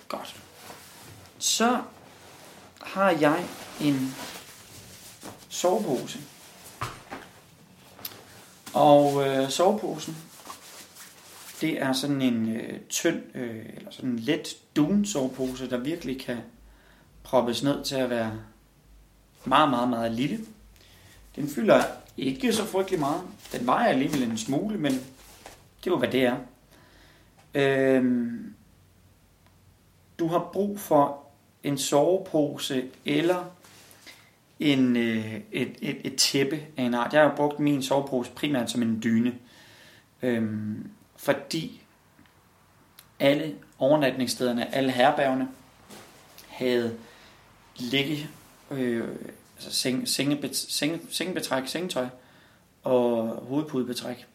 Godt. 0.08 0.36
Så 1.38 1.82
har 2.82 3.10
jeg 3.10 3.44
en 3.80 4.14
sovepose. 5.48 6.18
Og 8.76 9.26
øh, 9.26 9.48
soveposen, 9.48 10.16
det 11.60 11.82
er 11.82 11.92
sådan 11.92 12.22
en 12.22 12.56
øh, 12.56 12.80
tynd, 12.88 13.22
øh, 13.34 13.66
eller 13.76 13.90
sådan 13.90 14.10
en 14.10 14.18
let 14.18 14.56
dun 14.76 15.06
sovepose, 15.06 15.70
der 15.70 15.78
virkelig 15.78 16.20
kan 16.20 16.36
proppes 17.22 17.62
ned 17.62 17.84
til 17.84 17.94
at 17.94 18.10
være 18.10 18.32
meget, 19.44 19.70
meget, 19.70 19.88
meget 19.88 20.12
lille. 20.12 20.38
Den 21.36 21.48
fylder 21.48 21.82
ikke 22.16 22.52
så 22.52 22.64
frygtelig 22.64 23.00
meget. 23.00 23.20
Den 23.52 23.66
vejer 23.66 23.88
alligevel 23.88 24.22
en 24.22 24.38
smule, 24.38 24.78
men 24.78 24.92
det 25.84 25.92
var 25.92 25.98
hvad 25.98 26.08
det 26.08 26.22
er. 26.24 26.36
Øhm, 27.54 28.54
du 30.18 30.26
har 30.28 30.50
brug 30.52 30.80
for 30.80 31.22
en 31.62 31.78
sovepose 31.78 32.84
eller 33.04 33.44
en, 34.60 34.96
øh, 34.96 35.40
et, 35.52 35.76
et, 35.82 35.96
et 36.04 36.16
tæppe 36.16 36.60
af 36.76 36.82
en 36.82 36.94
art. 36.94 37.12
Jeg 37.12 37.22
har 37.22 37.36
brugt 37.36 37.60
min 37.60 37.82
sovepose 37.82 38.30
primært 38.30 38.70
som 38.70 38.82
en 38.82 39.02
dyne, 39.02 39.34
øhm, 40.22 40.90
fordi 41.16 41.82
alle 43.20 43.54
overnatningsstederne, 43.78 44.74
alle 44.74 44.90
herbergene, 44.90 45.48
havde 46.48 46.96
ligge, 47.76 48.28
øh, 48.70 49.08
altså 49.56 49.72
seng, 49.72 50.08
sengebet, 50.08 50.56
seng, 50.56 51.06
sengebetræk, 51.10 51.68
sengetøj 51.68 52.06
og 52.82 53.28
hovedpudebetræk. 53.28 54.26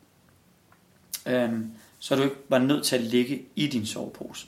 Øhm, 1.28 1.72
så 2.00 2.16
du 2.16 2.24
ikke 2.24 2.36
var 2.50 2.60
nødt 2.60 2.86
til 2.86 2.96
at 2.96 3.02
ligge 3.02 3.46
i 3.56 3.68
din 3.68 3.86
sovepose. 3.86 4.48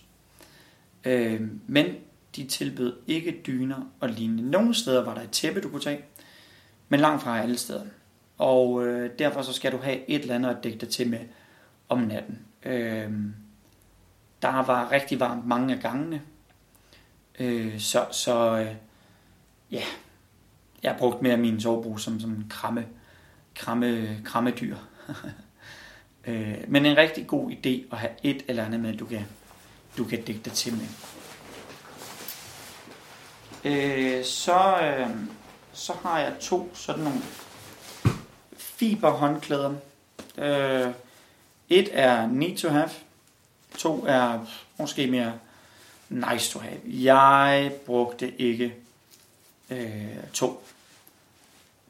Øhm, 1.03 1.61
men 1.67 1.85
de 2.35 2.47
tilbød 2.47 2.97
ikke 3.07 3.41
dyner 3.47 3.91
og 3.99 4.09
lignende. 4.09 4.51
Nogle 4.51 4.75
steder 4.75 5.03
var 5.03 5.13
der 5.13 5.21
et 5.21 5.31
tæppe, 5.31 5.61
du 5.61 5.69
kunne 5.69 5.81
tage, 5.81 6.01
men 6.89 6.99
langt 6.99 7.23
fra 7.23 7.39
alle 7.39 7.57
steder. 7.57 7.85
Og 8.37 8.87
øh, 8.87 9.11
derfor 9.19 9.41
så 9.41 9.53
skal 9.53 9.71
du 9.71 9.77
have 9.77 10.09
et 10.09 10.21
eller 10.21 10.35
andet 10.35 10.49
at 10.49 10.63
dække 10.63 10.77
dig 10.77 10.89
til 10.89 11.09
med 11.09 11.19
om 11.89 11.99
natten. 11.99 12.39
Øh, 12.65 13.11
der 14.41 14.65
var 14.65 14.91
rigtig 14.91 15.19
varmt 15.19 15.47
mange 15.47 15.75
af 15.75 15.81
gangene, 15.81 16.21
øh, 17.39 17.79
så, 17.79 18.05
så 18.11 18.57
øh, 18.59 18.75
ja, 19.71 19.83
jeg 20.83 20.91
har 20.91 20.97
brugt 20.97 21.21
mere 21.21 21.37
min 21.37 21.61
sovebrug 21.61 21.99
som, 21.99 22.19
som 22.19 22.31
en 22.31 22.45
kramme, 22.49 22.87
kramme, 23.55 24.19
krammedyr. 24.25 24.77
øh, 26.27 26.57
men 26.67 26.85
en 26.85 26.97
rigtig 26.97 27.27
god 27.27 27.51
idé 27.51 27.93
at 27.93 27.97
have 27.97 28.11
et 28.23 28.43
eller 28.47 28.65
andet 28.65 28.79
med, 28.79 28.97
du 28.97 29.05
kan, 29.05 29.25
du 29.97 30.03
kan 30.03 30.21
dække 30.21 30.41
dig 30.45 30.53
til 30.53 30.73
med 30.73 30.87
øh, 33.65 34.25
så, 34.25 34.77
øh, 34.81 35.09
så 35.73 35.93
har 35.93 36.19
jeg 36.19 36.33
to 36.39 36.69
sådan 36.73 37.03
nogle 37.03 37.21
fiberhåndklæder. 38.57 39.73
Øh, 40.37 40.93
et 41.69 41.89
er 41.91 42.27
need 42.27 42.57
to 42.57 42.69
have, 42.69 42.89
to 43.77 44.05
er 44.07 44.45
måske 44.79 45.07
mere 45.07 45.39
nice 46.09 46.51
to 46.51 46.59
have. 46.59 46.79
Jeg 46.85 47.71
brugte 47.85 48.41
ikke 48.41 48.75
øh, 49.69 50.17
to, 50.33 50.63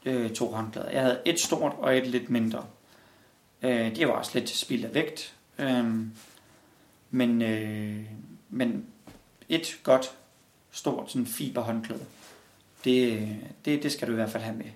øh, 0.06 0.34
to 0.34 0.52
håndklæder. 0.52 0.90
Jeg 0.90 1.02
havde 1.02 1.22
et 1.26 1.40
stort 1.40 1.74
og 1.78 1.98
et 1.98 2.08
lidt 2.08 2.30
mindre. 2.30 2.66
Øh, 3.62 3.96
det 3.96 4.08
var 4.08 4.14
også 4.14 4.32
lidt 4.34 4.50
spild 4.50 4.86
af 4.86 4.94
vægt. 4.94 5.34
Øh, 5.58 5.86
men, 7.12 7.42
øh, 7.42 8.06
men 8.50 8.86
et 9.50 9.80
godt, 9.84 10.12
stort 10.74 11.12
sådan 11.12 11.28
fiberhåndklæde, 11.28 12.06
det, 12.84 13.38
det, 13.66 13.84
det 13.84 13.92
skal 13.92 14.08
du 14.08 14.12
i 14.12 14.16
hvert 14.16 14.30
fald 14.30 14.44
have 14.44 14.58
med 14.58 14.72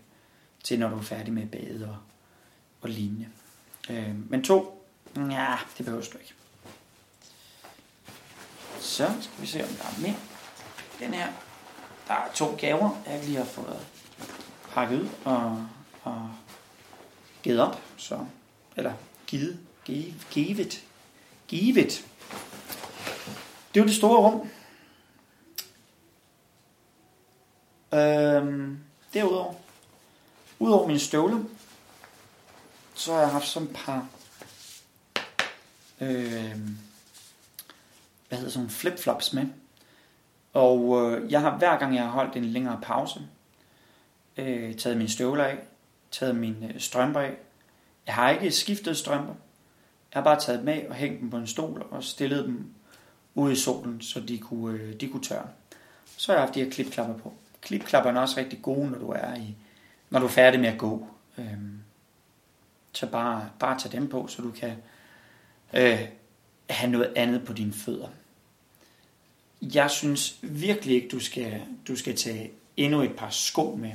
til, 0.63 0.79
når 0.79 0.89
du 0.89 0.97
er 0.97 1.01
færdig 1.01 1.33
med 1.33 1.47
bade 1.47 1.89
og, 1.89 1.97
og 2.81 2.89
lignende. 2.89 3.27
Øh, 3.89 4.29
men 4.29 4.43
to, 4.43 4.87
ja, 5.15 5.55
det 5.77 5.85
behøver 5.85 6.03
du 6.13 6.17
ikke. 6.17 6.33
Så 8.79 9.11
skal 9.21 9.41
vi 9.41 9.47
se, 9.47 9.63
om 9.63 9.69
der 9.69 9.83
er 9.83 10.01
mere. 10.01 10.15
Den 10.99 11.13
her, 11.13 11.27
der 12.07 12.13
er 12.13 12.31
to 12.35 12.55
gaver, 12.57 13.03
jeg 13.07 13.23
lige 13.25 13.37
har 13.37 13.45
fået 13.45 13.79
pakket 14.71 15.01
ud 15.01 15.09
og, 15.25 15.67
og 16.03 16.31
givet 17.43 17.59
op. 17.59 17.81
Så, 17.97 18.25
eller 18.75 18.93
givet, 19.27 19.59
givet, 19.85 20.27
givet, 20.31 20.83
givet. 21.47 22.05
Det 23.73 23.79
er 23.79 23.83
jo 23.83 23.87
det 23.87 23.95
store 23.95 24.17
rum. 24.17 24.49
Øhm, 27.93 28.79
derudover, 29.13 29.53
udover 30.59 30.87
min 30.87 30.99
støvle, 30.99 31.45
så 32.93 33.13
har 33.13 33.19
jeg 33.19 33.29
haft 33.29 33.47
sådan 33.47 33.67
et 33.67 33.75
par 33.75 34.07
øhm, 36.01 36.77
hvad 38.27 38.37
hedder 38.37 38.51
sådan 38.51 38.69
flipflops 38.69 39.33
med. 39.33 39.45
Og 40.53 41.11
øh, 41.11 41.31
jeg 41.31 41.41
har 41.41 41.57
hver 41.57 41.77
gang 41.77 41.95
jeg 41.95 42.03
har 42.03 42.11
holdt 42.11 42.35
en 42.35 42.45
længere 42.45 42.79
pause, 42.81 43.19
øh, 44.37 44.75
taget 44.75 44.97
mine 44.97 45.09
støvler 45.09 45.43
af, 45.43 45.57
taget 46.11 46.35
mine 46.35 46.73
øh, 46.73 46.79
strømper 46.79 47.19
af. 47.19 47.37
Jeg 48.05 48.15
har 48.15 48.29
ikke 48.29 48.51
skiftet 48.51 48.97
strømper. 48.97 49.33
Jeg 50.13 50.19
har 50.19 50.23
bare 50.23 50.39
taget 50.39 50.59
dem 50.59 50.67
af 50.67 50.85
og 50.89 50.95
hængt 50.95 51.21
dem 51.21 51.29
på 51.29 51.37
en 51.37 51.47
stol 51.47 51.85
og 51.91 52.03
stillet 52.03 52.45
dem 52.45 52.73
ude 53.35 53.53
i 53.53 53.55
solen, 53.55 54.01
så 54.01 54.19
de 54.19 54.37
kunne, 54.37 54.79
øh, 54.79 54.99
de 54.99 55.09
kunne 55.09 55.23
tørre. 55.23 55.47
Så 56.17 56.31
har 56.31 56.39
jeg 56.39 56.45
haft 56.45 56.55
de 56.55 56.63
her 56.63 56.71
klipklapper 56.71 57.17
på. 57.17 57.33
Klipklapperne 57.67 58.17
er 58.17 58.21
også 58.21 58.39
rigtig 58.39 58.61
gode, 58.61 58.89
når 58.89 58.97
du 58.97 59.09
er, 59.09 59.35
i, 59.35 59.55
når 60.09 60.19
du 60.19 60.25
er 60.25 60.29
færdig 60.29 60.59
med 60.59 60.69
at 60.69 60.77
gå. 60.77 61.07
Øhm, 61.37 61.79
så 62.91 63.07
bare, 63.07 63.49
bare 63.59 63.79
tag 63.79 63.91
dem 63.91 64.07
på, 64.07 64.27
så 64.27 64.41
du 64.41 64.51
kan 64.51 64.73
øh, 65.73 66.07
have 66.69 66.91
noget 66.91 67.13
andet 67.15 67.45
på 67.45 67.53
dine 67.53 67.73
fødder. 67.73 68.07
Jeg 69.61 69.91
synes 69.91 70.39
virkelig 70.41 70.95
ikke, 70.95 71.07
du 71.07 71.19
skal, 71.19 71.61
du 71.87 71.95
skal 71.95 72.15
tage 72.15 72.51
endnu 72.77 73.01
et 73.01 73.15
par 73.15 73.29
sko 73.29 73.75
med. 73.75 73.91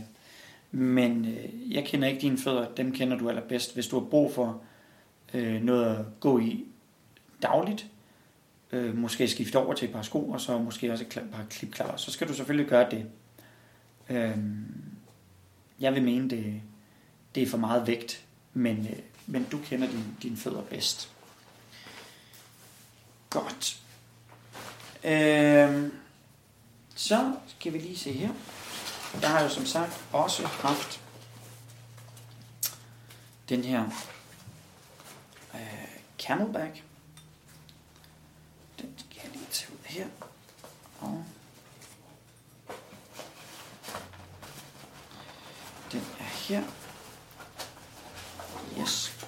Men 0.70 1.24
øh, 1.24 1.72
jeg 1.72 1.84
kender 1.84 2.08
ikke 2.08 2.20
dine 2.20 2.38
fødder, 2.38 2.74
dem 2.74 2.92
kender 2.92 3.18
du 3.18 3.28
allerbedst. 3.28 3.74
Hvis 3.74 3.86
du 3.86 4.00
har 4.00 4.06
brug 4.06 4.34
for 4.34 4.62
øh, 5.34 5.62
noget 5.62 5.96
at 5.96 6.04
gå 6.20 6.38
i 6.38 6.64
dagligt, 7.42 7.86
øh, 8.72 8.96
måske 8.96 9.28
skifte 9.28 9.58
over 9.58 9.74
til 9.74 9.88
et 9.88 9.94
par 9.94 10.02
sko, 10.02 10.30
og 10.30 10.40
så 10.40 10.58
måske 10.58 10.92
også 10.92 11.04
et 11.04 11.30
par 11.32 11.44
klipklapper, 11.50 11.96
så 11.96 12.10
skal 12.10 12.28
du 12.28 12.34
selvfølgelig 12.34 12.68
gøre 12.68 12.90
det. 12.90 13.06
Øh, 14.12 14.38
jeg 15.80 15.94
vil 15.94 16.02
mene, 16.02 16.30
det, 16.30 16.62
det 17.34 17.42
er 17.42 17.46
for 17.46 17.58
meget 17.58 17.86
vægt, 17.86 18.24
men, 18.52 18.86
øh, 18.86 18.98
men 19.26 19.44
du 19.44 19.58
kender 19.58 19.90
din, 19.90 20.16
dine 20.22 20.36
fødder 20.36 20.62
bedst. 20.62 21.10
Godt. 23.30 23.82
Øhm, 25.04 25.92
så 26.94 27.34
skal 27.48 27.72
vi 27.72 27.78
lige 27.78 27.98
se 27.98 28.12
her. 28.12 28.30
Jeg 29.20 29.30
har 29.30 29.42
jo 29.42 29.48
som 29.48 29.66
sagt 29.66 30.04
også 30.12 30.46
haft 30.46 31.00
den 33.48 33.64
her 33.64 33.84
øh, 35.54 35.88
camelback. 36.18 36.82
Den 38.80 38.94
skal 38.96 39.20
jeg 39.24 39.32
lige 39.32 39.46
tage 39.50 39.72
ud 39.72 39.78
her. 39.84 40.06
Og 41.00 41.24
den 45.92 46.00
er 46.20 46.31
her. 46.48 46.62
Yes. 48.80 49.18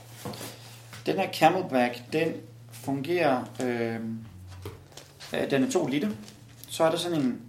Den 1.06 1.16
her 1.16 1.32
camelback, 1.32 2.02
den 2.12 2.32
fungerer, 2.72 3.44
øh, 3.62 4.00
øh, 5.34 5.50
den 5.50 5.64
er 5.64 5.70
2 5.70 5.86
liter. 5.86 6.10
Så 6.68 6.84
er 6.84 6.90
der 6.90 6.98
sådan 6.98 7.20
en, 7.20 7.42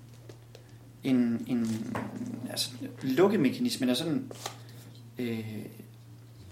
en, 1.03 1.45
en 1.47 1.95
altså, 2.49 2.69
lukkemekanisme, 3.01 3.85
der 3.85 3.93
er 3.93 3.97
sådan, 3.97 4.31
øh, 5.17 5.45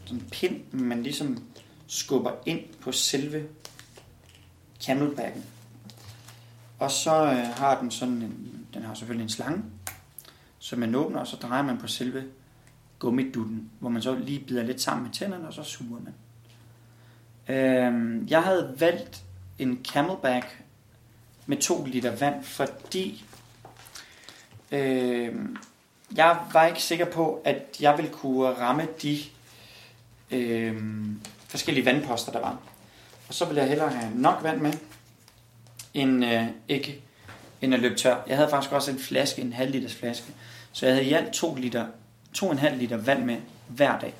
sådan 0.05 0.17
en 0.17 0.27
pind, 0.31 0.71
man 0.71 1.03
ligesom 1.03 1.43
skubber 1.87 2.31
ind 2.45 2.59
på 2.81 2.91
selve 2.91 3.47
camelbacken. 4.85 5.43
Og 6.79 6.91
så 6.91 7.23
øh, 7.23 7.57
har 7.57 7.79
den 7.79 7.91
sådan 7.91 8.21
en, 8.21 8.65
den 8.73 8.83
har 8.83 8.93
selvfølgelig 8.93 9.23
en 9.23 9.29
slange, 9.29 9.63
som 10.59 10.79
man 10.79 10.95
åbner, 10.95 11.19
og 11.19 11.27
så 11.27 11.35
drejer 11.35 11.63
man 11.63 11.77
på 11.77 11.87
selve 11.87 12.23
gummidutten, 13.03 13.69
hvor 13.79 13.89
man 13.89 14.01
så 14.01 14.15
lige 14.15 14.39
bider 14.39 14.63
lidt 14.63 14.81
sammen 14.81 15.03
med 15.03 15.13
tænderne, 15.13 15.47
og 15.47 15.53
så 15.53 15.63
suger 15.63 15.99
man. 16.01 16.13
Øh, 17.55 18.31
jeg 18.31 18.43
havde 18.43 18.75
valgt 18.79 19.23
en 19.59 19.85
camelback 19.91 20.63
med 21.45 21.57
2 21.57 21.85
liter 21.85 22.15
vand, 22.15 22.43
fordi 22.43 23.25
øh, 24.71 25.35
jeg 26.15 26.39
var 26.53 26.65
ikke 26.65 26.83
sikker 26.83 27.05
på, 27.05 27.41
at 27.45 27.77
jeg 27.81 27.97
ville 27.97 28.11
kunne 28.11 28.49
ramme 28.49 28.87
de 29.01 29.19
øh, 30.31 30.75
forskellige 31.47 31.85
vandposter, 31.85 32.31
der 32.31 32.39
var. 32.39 32.57
Og 33.27 33.33
så 33.33 33.45
ville 33.45 33.61
jeg 33.61 33.69
hellere 33.69 33.89
have 33.89 34.11
nok 34.15 34.43
vand 34.43 34.61
med, 34.61 34.73
end 35.93 36.25
øh, 36.25 36.47
ikke 36.67 37.01
end 37.61 37.73
at 37.73 37.79
løbe 37.79 37.95
tør. 37.95 38.23
Jeg 38.27 38.37
havde 38.37 38.49
faktisk 38.49 38.73
også 38.73 38.91
en 38.91 38.99
flaske, 38.99 39.41
en 39.41 39.53
halv 39.53 39.71
liters 39.71 39.95
flaske. 39.95 40.33
Så 40.71 40.85
jeg 40.85 40.95
havde 40.95 41.07
i 41.07 41.13
alt 41.13 41.33
2 41.33 41.55
liter, 41.55 41.85
2,5 42.37 42.75
liter 42.75 42.97
vand 42.97 43.25
med 43.25 43.37
hver 43.67 43.99
dag. 43.99 44.13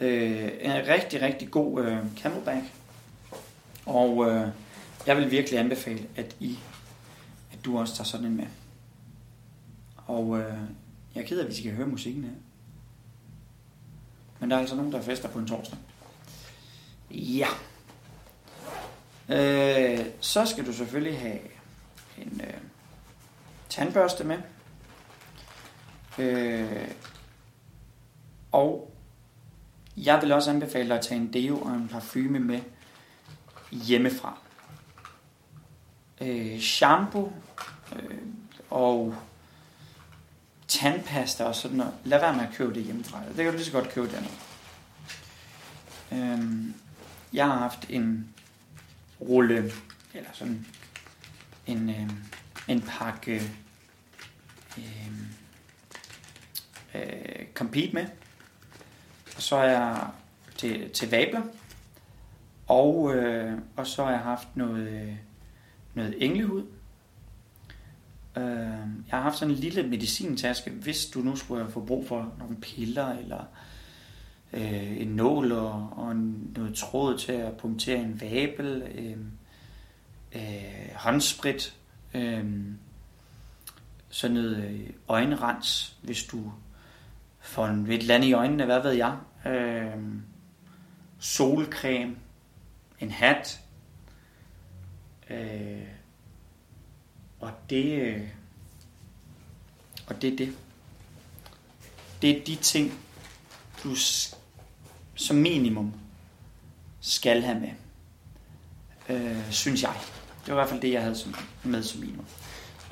Øh, 0.00 0.50
en 0.60 0.72
rigtig, 0.72 1.22
rigtig 1.22 1.50
god 1.50 1.84
øh, 1.84 1.98
camelback. 2.16 2.64
Og 3.86 4.30
øh, 4.30 4.48
jeg 5.06 5.16
vil 5.16 5.30
virkelig 5.30 5.58
anbefale, 5.58 6.06
at 6.16 6.36
I, 6.40 6.58
at 7.52 7.64
du 7.64 7.78
også 7.78 7.94
tager 7.94 8.04
sådan 8.04 8.26
en 8.26 8.36
med. 8.36 8.46
Og 10.06 10.38
øh, 10.38 10.58
jeg 11.14 11.22
er 11.22 11.26
ked 11.26 11.38
af, 11.38 11.46
hvis 11.46 11.58
I 11.58 11.62
kan 11.62 11.72
høre 11.72 11.86
musikken 11.86 12.24
her. 12.24 12.30
Men 14.40 14.50
der 14.50 14.56
er 14.56 14.60
altså 14.60 14.76
nogen, 14.76 14.92
der 14.92 15.02
fester 15.02 15.28
på 15.28 15.38
en 15.38 15.46
torsdag. 15.46 15.78
Ja. 17.10 17.48
Øh, 19.28 20.06
så 20.20 20.46
skal 20.46 20.66
du 20.66 20.72
selvfølgelig 20.72 21.20
have 21.20 21.38
en 22.18 22.40
øh, 22.44 22.60
tandbørste 23.68 24.24
med. 24.24 24.38
Øh, 26.18 26.88
og 28.52 28.94
jeg 29.96 30.22
vil 30.22 30.32
også 30.32 30.50
anbefale 30.50 30.88
dig 30.88 30.96
at 30.96 31.04
tage 31.04 31.20
en 31.20 31.32
deo 31.32 31.60
og 31.60 31.74
en 31.74 31.88
parfume 31.88 32.38
med 32.38 32.60
hjemmefra. 33.72 34.38
Øh, 36.20 36.60
shampoo 36.60 37.32
øh, 37.96 38.18
og 38.70 39.14
tandpasta 40.68 41.44
og 41.44 41.54
sådan 41.54 41.76
noget. 41.76 41.94
Lad 42.04 42.20
være 42.20 42.36
med 42.36 42.44
at 42.44 42.54
købe 42.54 42.74
det 42.74 42.82
hjemmefra. 42.82 43.22
Det 43.28 43.36
kan 43.36 43.46
du 43.46 43.52
lige 43.52 43.64
så 43.64 43.72
godt 43.72 43.90
købe 43.90 44.08
dernede. 44.10 44.32
Øh, 46.12 46.74
jeg 47.32 47.46
har 47.46 47.58
haft 47.58 47.86
en 47.88 48.34
rulle, 49.20 49.72
eller 50.14 50.30
sådan 50.32 50.66
en, 51.66 51.90
øh, 51.90 52.10
en 52.68 52.80
pakke 52.80 53.42
øh, 54.78 55.10
øh, 56.94 57.46
compete 57.54 57.92
med. 57.92 58.06
Og 59.36 59.42
så 59.42 59.56
har 59.56 59.64
jeg 59.64 60.08
til, 60.56 60.90
til 60.90 61.10
vabler. 61.10 61.42
Og, 62.66 63.14
øh, 63.14 63.58
og 63.76 63.86
så 63.86 64.04
har 64.04 64.10
jeg 64.10 64.20
haft 64.20 64.48
noget, 64.54 65.18
noget 65.94 66.24
englehud. 66.24 66.64
Øh, 68.36 68.44
jeg 69.10 69.10
har 69.10 69.20
haft 69.20 69.38
sådan 69.38 69.54
en 69.54 69.60
lille 69.60 69.82
medicintaske, 69.82 70.70
hvis 70.70 71.06
du 71.06 71.20
nu 71.20 71.36
skulle 71.36 71.70
få 71.70 71.80
brug 71.80 72.08
for 72.08 72.32
nogle 72.38 72.56
piller, 72.56 73.08
eller 73.08 73.44
øh, 74.52 75.00
en 75.00 75.08
nål 75.08 75.52
og, 75.52 75.92
og 75.96 76.16
noget 76.16 76.74
tråd 76.74 77.18
til 77.18 77.32
at 77.32 77.56
punktere 77.56 78.00
en 78.00 78.20
vabel, 78.20 78.82
øh, 78.94 79.16
øh, 80.32 80.94
håndsprit, 80.94 81.76
øh, 82.14 82.44
sådan 84.08 84.34
noget 84.34 84.64
øh, 84.64 84.90
øjenrens, 85.08 85.96
hvis 86.02 86.24
du 86.24 86.52
for 87.48 87.66
en, 87.66 87.90
et 87.90 88.02
land 88.02 88.24
i 88.24 88.32
øjnene, 88.32 88.64
hvad 88.64 88.82
ved 88.82 88.92
jeg. 88.92 89.16
Øh, 89.46 89.92
solcreme, 91.18 92.16
en 93.00 93.10
hat. 93.10 93.60
Øh, 95.30 95.82
og 97.40 97.50
det, 97.70 98.00
øh, 98.00 98.28
og 100.06 100.22
det 100.22 100.32
er 100.32 100.36
det. 100.36 100.56
Det 102.22 102.30
er 102.30 102.44
de 102.44 102.56
ting, 102.56 102.98
du 103.84 103.94
som 105.14 105.36
minimum 105.36 105.94
skal 107.00 107.42
have 107.42 107.60
med. 107.60 107.72
Øh, 109.08 109.52
synes 109.52 109.82
jeg. 109.82 109.94
Det 110.46 110.54
var 110.54 110.60
i 110.60 110.62
hvert 110.62 110.68
fald 110.68 110.80
det, 110.80 110.92
jeg 110.92 111.02
havde 111.02 111.16
som, 111.16 111.34
med 111.62 111.82
som 111.82 112.00
minimum. 112.00 112.26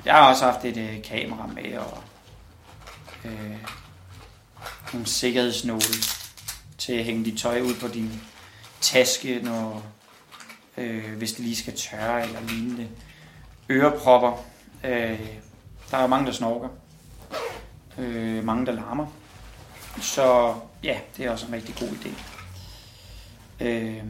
Jeg 0.05 0.13
har 0.13 0.29
også 0.29 0.45
haft 0.45 0.65
et 0.65 0.77
øh, 0.77 1.03
kamera 1.03 1.47
med 1.47 1.77
og 1.77 2.03
øh, 3.25 3.57
nogle 4.93 5.07
sikkerhedsnåle 5.07 6.03
til 6.77 6.93
at 6.93 7.03
hænge 7.03 7.25
dit 7.25 7.39
tøj 7.39 7.61
ud 7.61 7.75
på 7.81 7.87
din 7.87 8.21
taske, 8.81 9.39
når, 9.43 9.83
øh, 10.77 11.17
hvis 11.17 11.33
det 11.33 11.45
lige 11.45 11.55
skal 11.55 11.75
tørre 11.75 12.23
eller 12.23 12.41
lignende. 12.41 12.87
Ørepropper. 13.69 14.45
Øh, 14.83 15.19
der 15.91 15.97
er 15.97 16.01
jo 16.01 16.07
mange, 16.07 16.25
der 16.25 16.31
snorker. 16.31 16.69
Øh, 17.97 18.43
mange, 18.43 18.65
der 18.65 18.71
larmer. 18.71 19.07
Så 20.01 20.55
ja, 20.83 20.99
det 21.17 21.25
er 21.25 21.31
også 21.31 21.47
en 21.47 21.53
rigtig 21.53 21.75
god 21.75 21.87
idé. 21.87 22.09
Øh, 23.65 24.03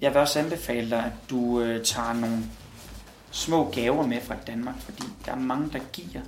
jeg 0.00 0.10
vil 0.10 0.20
også 0.20 0.38
anbefale 0.38 0.90
dig, 0.90 1.04
at 1.04 1.30
du 1.30 1.60
øh, 1.60 1.84
tager 1.84 2.12
nogle 2.12 2.44
små 3.30 3.70
gaver 3.70 4.06
med 4.06 4.20
fra 4.20 4.36
Danmark, 4.46 4.80
fordi 4.80 5.02
der 5.24 5.32
er 5.32 5.36
mange, 5.36 5.72
der 5.72 5.78
giver 5.92 6.20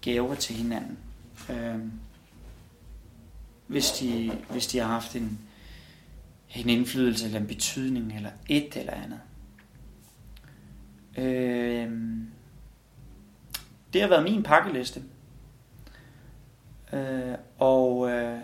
gaver 0.00 0.34
til 0.34 0.54
hinanden. 0.54 0.98
Øh, 1.50 1.78
hvis, 3.66 3.90
de, 3.90 4.38
hvis 4.50 4.66
de 4.66 4.78
har 4.78 4.86
haft 4.86 5.16
en, 5.16 5.38
en 6.54 6.68
indflydelse 6.68 7.26
eller 7.26 7.40
en 7.40 7.46
betydning 7.46 8.16
eller 8.16 8.30
et 8.48 8.76
eller 8.76 8.92
andet. 8.92 9.20
Øh, 11.16 11.90
det 13.92 14.00
har 14.00 14.08
været 14.08 14.24
min 14.24 14.42
pakkeliste. 14.42 15.02
Øh, 16.92 17.34
og, 17.58 18.10
øh, 18.10 18.40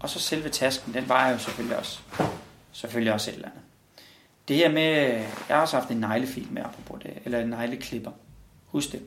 og 0.00 0.10
så 0.10 0.18
selve 0.18 0.48
tasken, 0.48 0.94
den 0.94 1.08
var 1.08 1.30
jo 1.30 1.38
selvfølgelig 1.38 1.78
også, 1.78 2.00
selvfølgelig 2.72 3.12
også 3.12 3.30
et 3.30 3.34
eller 3.34 3.48
andet. 3.48 3.62
Det 4.48 4.56
her 4.56 4.72
med, 4.72 4.84
jeg 5.48 5.56
har 5.56 5.60
også 5.60 5.78
haft 5.78 5.90
en 5.90 5.96
neglefil 5.96 6.48
med 6.50 6.62
apropos 6.62 7.00
det, 7.02 7.18
eller 7.24 7.40
en 7.40 7.48
negleklipper. 7.48 8.12
Husk 8.66 8.92
det. 8.92 9.02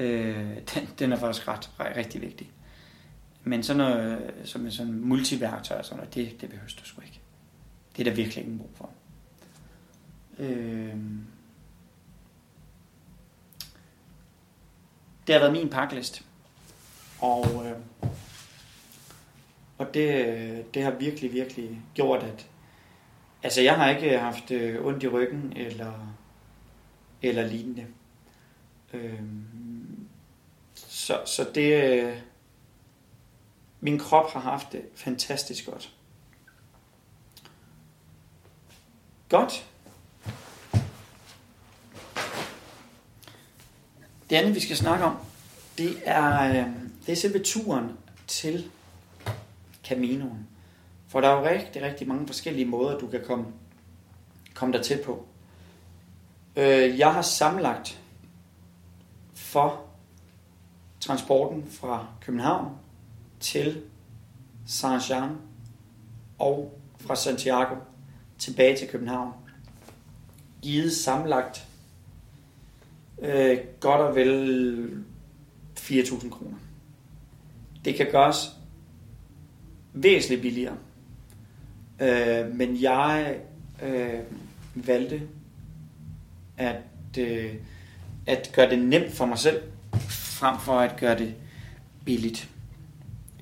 Øh, 0.00 0.56
den, 0.74 0.88
den 0.98 1.12
er 1.12 1.16
faktisk 1.16 1.48
ret, 1.48 1.70
ret, 1.80 1.96
rigtig 1.96 2.20
vigtig. 2.20 2.50
Men 3.44 3.62
sådan 3.62 3.78
noget, 3.78 4.22
øh, 4.22 4.46
som 4.46 4.64
en 4.64 4.72
sådan 4.72 5.00
multiværktøj 5.00 5.78
og 5.78 5.84
sådan 5.84 5.96
noget, 5.96 6.14
det, 6.14 6.40
det 6.40 6.48
behøver 6.48 6.68
du 6.80 6.84
sgu 6.84 7.00
ikke. 7.00 7.20
Det 7.96 8.06
er 8.06 8.10
der 8.10 8.16
virkelig 8.16 8.44
ingen 8.44 8.58
brug 8.58 8.70
for. 8.74 8.90
Øh, 10.38 10.96
det 15.26 15.34
har 15.34 15.38
været 15.38 15.52
min 15.52 15.68
paklist. 15.68 16.24
Og, 17.20 17.66
øh, 17.66 17.76
og 19.78 19.94
det, 19.94 20.26
øh, 20.26 20.58
det 20.74 20.82
har 20.82 20.90
virkelig, 20.90 21.32
virkelig 21.32 21.80
gjort, 21.94 22.22
at 22.22 22.46
altså 23.42 23.60
jeg 23.62 23.76
har 23.76 23.90
ikke 23.90 24.18
haft 24.18 24.50
øh, 24.50 24.84
ondt 24.84 25.02
i 25.02 25.08
ryggen 25.08 25.52
eller, 25.56 26.14
eller 27.22 27.46
lignende. 27.46 27.86
Øh, 28.92 29.20
så, 31.10 31.20
så 31.24 31.50
det, 31.54 31.82
øh, 31.82 32.16
min 33.80 33.98
krop 33.98 34.32
har 34.32 34.40
haft 34.40 34.72
det 34.72 34.82
fantastisk 34.94 35.66
godt. 35.66 35.92
Godt. 39.28 39.66
Det 44.30 44.36
andet, 44.36 44.54
vi 44.54 44.60
skal 44.60 44.76
snakke 44.76 45.04
om, 45.04 45.16
det 45.78 46.02
er, 46.04 46.48
øh, 46.48 46.66
det 47.06 47.12
er 47.12 47.16
selve 47.16 47.38
turen 47.38 47.90
til 48.26 48.70
Caminoen. 49.84 50.48
For 51.08 51.20
der 51.20 51.28
er 51.28 51.38
jo 51.38 51.44
rigtig, 51.44 51.82
rigtig 51.82 52.08
mange 52.08 52.26
forskellige 52.26 52.66
måder, 52.66 52.98
du 52.98 53.06
kan 53.06 53.24
komme, 53.26 53.46
komme 54.54 54.74
der 54.76 54.82
til 54.82 55.02
på. 55.04 55.26
Øh, 56.56 56.98
jeg 56.98 57.14
har 57.14 57.22
samlet 57.22 57.98
for 59.34 59.89
transporten 61.00 61.64
fra 61.70 62.06
København 62.20 62.76
til 63.40 63.82
Saint-Jean 64.66 65.30
og 66.38 66.80
fra 67.00 67.16
Santiago 67.16 67.74
tilbage 68.38 68.76
til 68.76 68.88
København. 68.88 69.32
Givet 70.62 70.92
samlet 70.92 71.66
øh, 73.18 73.58
godt 73.80 74.00
og 74.00 74.14
vel 74.14 75.04
4.000 75.78 76.30
kroner. 76.30 76.56
Det 77.84 77.94
kan 77.94 78.06
gøres 78.10 78.56
væsentligt 79.92 80.42
billigere. 80.42 80.76
Øh, 82.00 82.54
men 82.54 82.82
jeg 82.82 83.40
øh, 83.82 84.20
valgte 84.74 85.22
at, 86.56 86.82
øh, 87.18 87.54
at 88.26 88.50
gøre 88.54 88.70
det 88.70 88.78
nemt 88.78 89.12
for 89.12 89.26
mig 89.26 89.38
selv, 89.38 89.62
frem 90.40 90.58
for 90.58 90.78
at 90.78 90.96
gøre 91.00 91.18
det 91.18 91.34
billigt. 92.04 92.50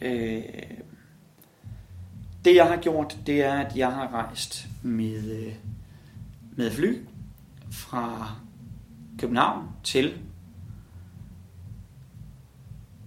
Øh, 0.02 0.42
det 2.44 2.54
jeg 2.54 2.66
har 2.66 2.76
gjort, 2.76 3.18
det 3.26 3.42
er, 3.42 3.52
at 3.52 3.76
jeg 3.76 3.92
har 3.92 4.08
rejst 4.08 4.66
med, 4.82 5.46
øh, 5.46 5.54
med 6.52 6.70
fly 6.70 7.04
fra 7.70 8.34
København 9.18 9.68
til 9.84 10.22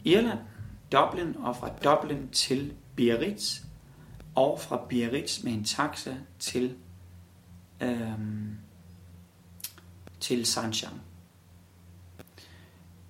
Irland, 0.03 0.39
Dublin 0.91 1.35
og 1.37 1.55
fra 1.55 1.69
Dublin 1.83 2.29
til 2.29 2.73
Biarritz 2.95 3.61
og 4.35 4.59
fra 4.59 4.85
Biarritz 4.89 5.43
med 5.43 5.53
en 5.53 5.63
taxa 5.63 6.15
til 6.39 6.75
øhm, 7.81 8.57
til 10.19 10.43
Saint-Jean. 10.43 11.10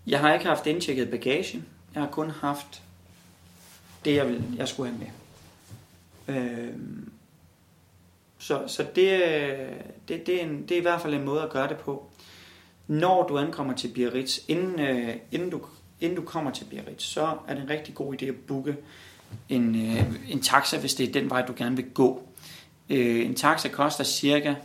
Jeg 0.07 0.19
har 0.19 0.33
ikke 0.33 0.45
haft 0.45 0.67
indtjekket 0.67 1.09
bagage. 1.09 1.63
Jeg 1.93 2.03
har 2.03 2.09
kun 2.09 2.29
haft 2.29 2.83
det, 4.05 4.15
jeg, 4.15 4.27
vil, 4.27 4.43
jeg 4.57 4.67
skulle 4.67 4.91
have 4.91 4.99
med. 4.99 5.07
Øh, 6.35 6.73
så 8.39 8.63
så 8.67 8.83
det, 8.95 9.21
det, 10.07 10.27
det, 10.27 10.41
er 10.41 10.43
en, 10.43 10.61
det 10.61 10.71
er 10.71 10.79
i 10.79 10.81
hvert 10.81 11.01
fald 11.01 11.13
en 11.13 11.25
måde 11.25 11.41
at 11.41 11.49
gøre 11.49 11.67
det 11.67 11.77
på. 11.77 12.09
Når 12.87 13.27
du 13.27 13.37
ankommer 13.37 13.73
til 13.73 13.87
Biarritz, 13.87 14.39
inden, 14.47 14.79
øh, 14.79 15.15
inden, 15.31 15.49
du, 15.49 15.61
inden 16.01 16.15
du 16.15 16.23
kommer 16.23 16.51
til 16.51 16.65
Biarritz, 16.65 17.03
så 17.03 17.37
er 17.47 17.53
det 17.53 17.63
en 17.63 17.69
rigtig 17.69 17.95
god 17.95 18.21
idé 18.21 18.25
at 18.25 18.35
booke 18.35 18.77
en, 19.49 19.75
øh, 19.75 20.31
en 20.31 20.41
taxa, 20.41 20.79
hvis 20.79 20.93
det 20.93 21.09
er 21.09 21.11
den 21.13 21.29
vej, 21.29 21.45
du 21.45 21.53
gerne 21.57 21.75
vil 21.75 21.89
gå. 21.93 22.27
Øh, 22.89 23.25
en 23.25 23.35
taxa 23.35 23.69
koster 23.69 24.03
cirka, 24.03 24.55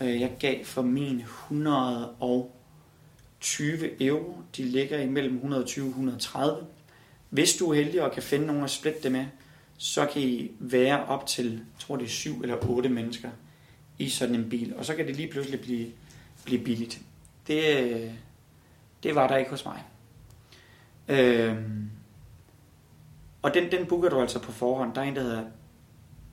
øh, 0.00 0.20
jeg 0.20 0.32
gav 0.38 0.64
for 0.64 0.82
min 0.82 1.20
100 1.20 2.10
og 2.20 2.54
20 3.40 4.02
euro. 4.02 4.42
De 4.56 4.62
ligger 4.62 5.00
imellem 5.00 5.34
120 5.34 5.84
og 5.84 5.88
130. 5.88 6.66
Hvis 7.30 7.56
du 7.56 7.70
er 7.70 7.74
heldig 7.74 8.02
og 8.02 8.12
kan 8.12 8.22
finde 8.22 8.46
nogen 8.46 8.64
at 8.64 8.70
splitte 8.70 9.02
det 9.02 9.12
med, 9.12 9.26
så 9.78 10.06
kan 10.06 10.22
I 10.22 10.50
være 10.58 11.06
op 11.06 11.26
til, 11.26 11.52
jeg 11.52 11.60
tror 11.78 11.96
det 11.96 12.04
er 12.04 12.08
7 12.08 12.42
eller 12.42 12.56
8 12.70 12.88
mennesker 12.88 13.30
i 13.98 14.08
sådan 14.08 14.34
en 14.34 14.50
bil. 14.50 14.76
Og 14.76 14.84
så 14.84 14.94
kan 14.94 15.06
det 15.06 15.16
lige 15.16 15.28
pludselig 15.28 15.60
blive, 15.60 15.90
blive 16.44 16.64
billigt. 16.64 17.00
Det, 17.46 18.12
det 19.02 19.14
var 19.14 19.28
der 19.28 19.36
ikke 19.36 19.50
hos 19.50 19.64
mig. 19.64 19.84
Øhm, 21.08 21.90
og 23.42 23.54
den, 23.54 23.72
den 23.72 23.86
booker 23.86 24.08
du 24.08 24.20
altså 24.20 24.38
på 24.38 24.52
forhånd. 24.52 24.94
Der 24.94 25.00
er 25.00 25.04
en, 25.04 25.16
der 25.16 25.22
hedder 25.22 25.44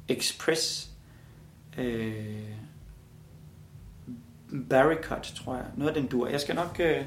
Express 0.07 0.89
øh, 1.77 2.56
Barricot, 4.69 5.33
tror 5.35 5.55
jeg. 5.55 5.65
Noget 5.77 5.95
af 5.95 6.01
den 6.01 6.11
dur. 6.11 6.27
Jeg 6.27 6.41
skal 6.41 6.55
nok, 6.55 6.79
øh, 6.79 7.05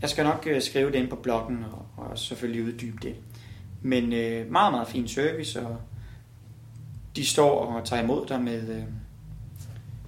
jeg 0.00 0.10
skal 0.10 0.24
nok 0.24 0.46
øh, 0.50 0.62
skrive 0.62 0.92
det 0.92 0.98
ind 0.98 1.08
på 1.08 1.16
bloggen 1.16 1.64
og, 1.64 1.86
og 1.96 2.18
selvfølgelig 2.18 2.64
uddybe 2.64 2.98
det. 3.02 3.14
Men 3.82 4.12
øh, 4.12 4.50
meget, 4.50 4.72
meget 4.72 4.88
fin 4.88 5.08
service, 5.08 5.66
og 5.66 5.80
de 7.16 7.26
står 7.26 7.66
og 7.66 7.84
tager 7.84 8.02
imod 8.02 8.26
dig 8.26 8.42
med, 8.42 8.76
øh, 8.76 8.84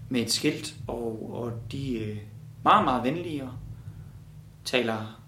med 0.08 0.20
et 0.20 0.30
skilt, 0.30 0.74
og, 0.86 1.30
og 1.32 1.52
de 1.72 2.04
er 2.04 2.10
øh, 2.10 2.18
meget, 2.64 2.84
meget 2.84 3.04
venlige 3.04 3.44
og 3.44 3.52
taler 4.64 5.22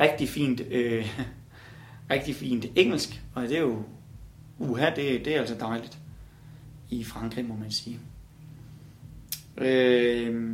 rigtig 0.00 0.28
fint 0.28 0.60
øh, 0.70 1.18
rigtig 2.10 2.34
fint 2.34 2.66
engelsk, 2.76 3.22
og 3.34 3.42
det 3.42 3.56
er 3.56 3.60
jo, 3.60 3.82
uha, 4.58 4.90
det, 4.96 5.24
det 5.24 5.34
er 5.34 5.40
altså 5.40 5.54
dejligt 5.60 5.98
i 6.90 7.04
Frankrig, 7.04 7.44
må 7.44 7.54
man 7.54 7.70
sige. 7.70 7.98
Øh, 9.58 10.50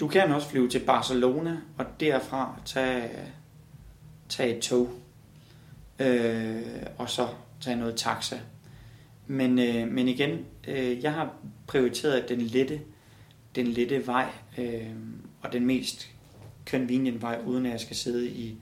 Du 0.00 0.08
kan 0.08 0.32
også 0.32 0.48
flyve 0.48 0.68
til 0.68 0.78
Barcelona, 0.78 1.56
og 1.78 1.86
derfra 2.00 2.60
tage, 2.64 3.10
tage 4.28 4.56
et 4.56 4.62
tog, 4.62 4.90
øh, 5.98 6.62
og 6.98 7.10
så 7.10 7.28
tage 7.60 7.76
noget 7.76 7.96
taxa. 7.96 8.38
Men, 9.26 9.58
øh, 9.58 9.88
men 9.88 10.08
igen, 10.08 10.46
øh, 10.68 11.02
jeg 11.02 11.12
har 11.12 11.34
prioriteret 11.66 12.28
den 12.28 12.40
lette, 12.40 12.80
den 13.54 13.66
lette 13.66 14.06
vej, 14.06 14.30
øh, 14.58 14.90
og 15.42 15.52
den 15.52 15.66
mest 15.66 16.10
convenient 16.66 17.22
vej, 17.22 17.40
uden 17.46 17.66
at 17.66 17.72
jeg 17.72 17.80
skal 17.80 17.96
sidde 17.96 18.28
i, 18.28 18.56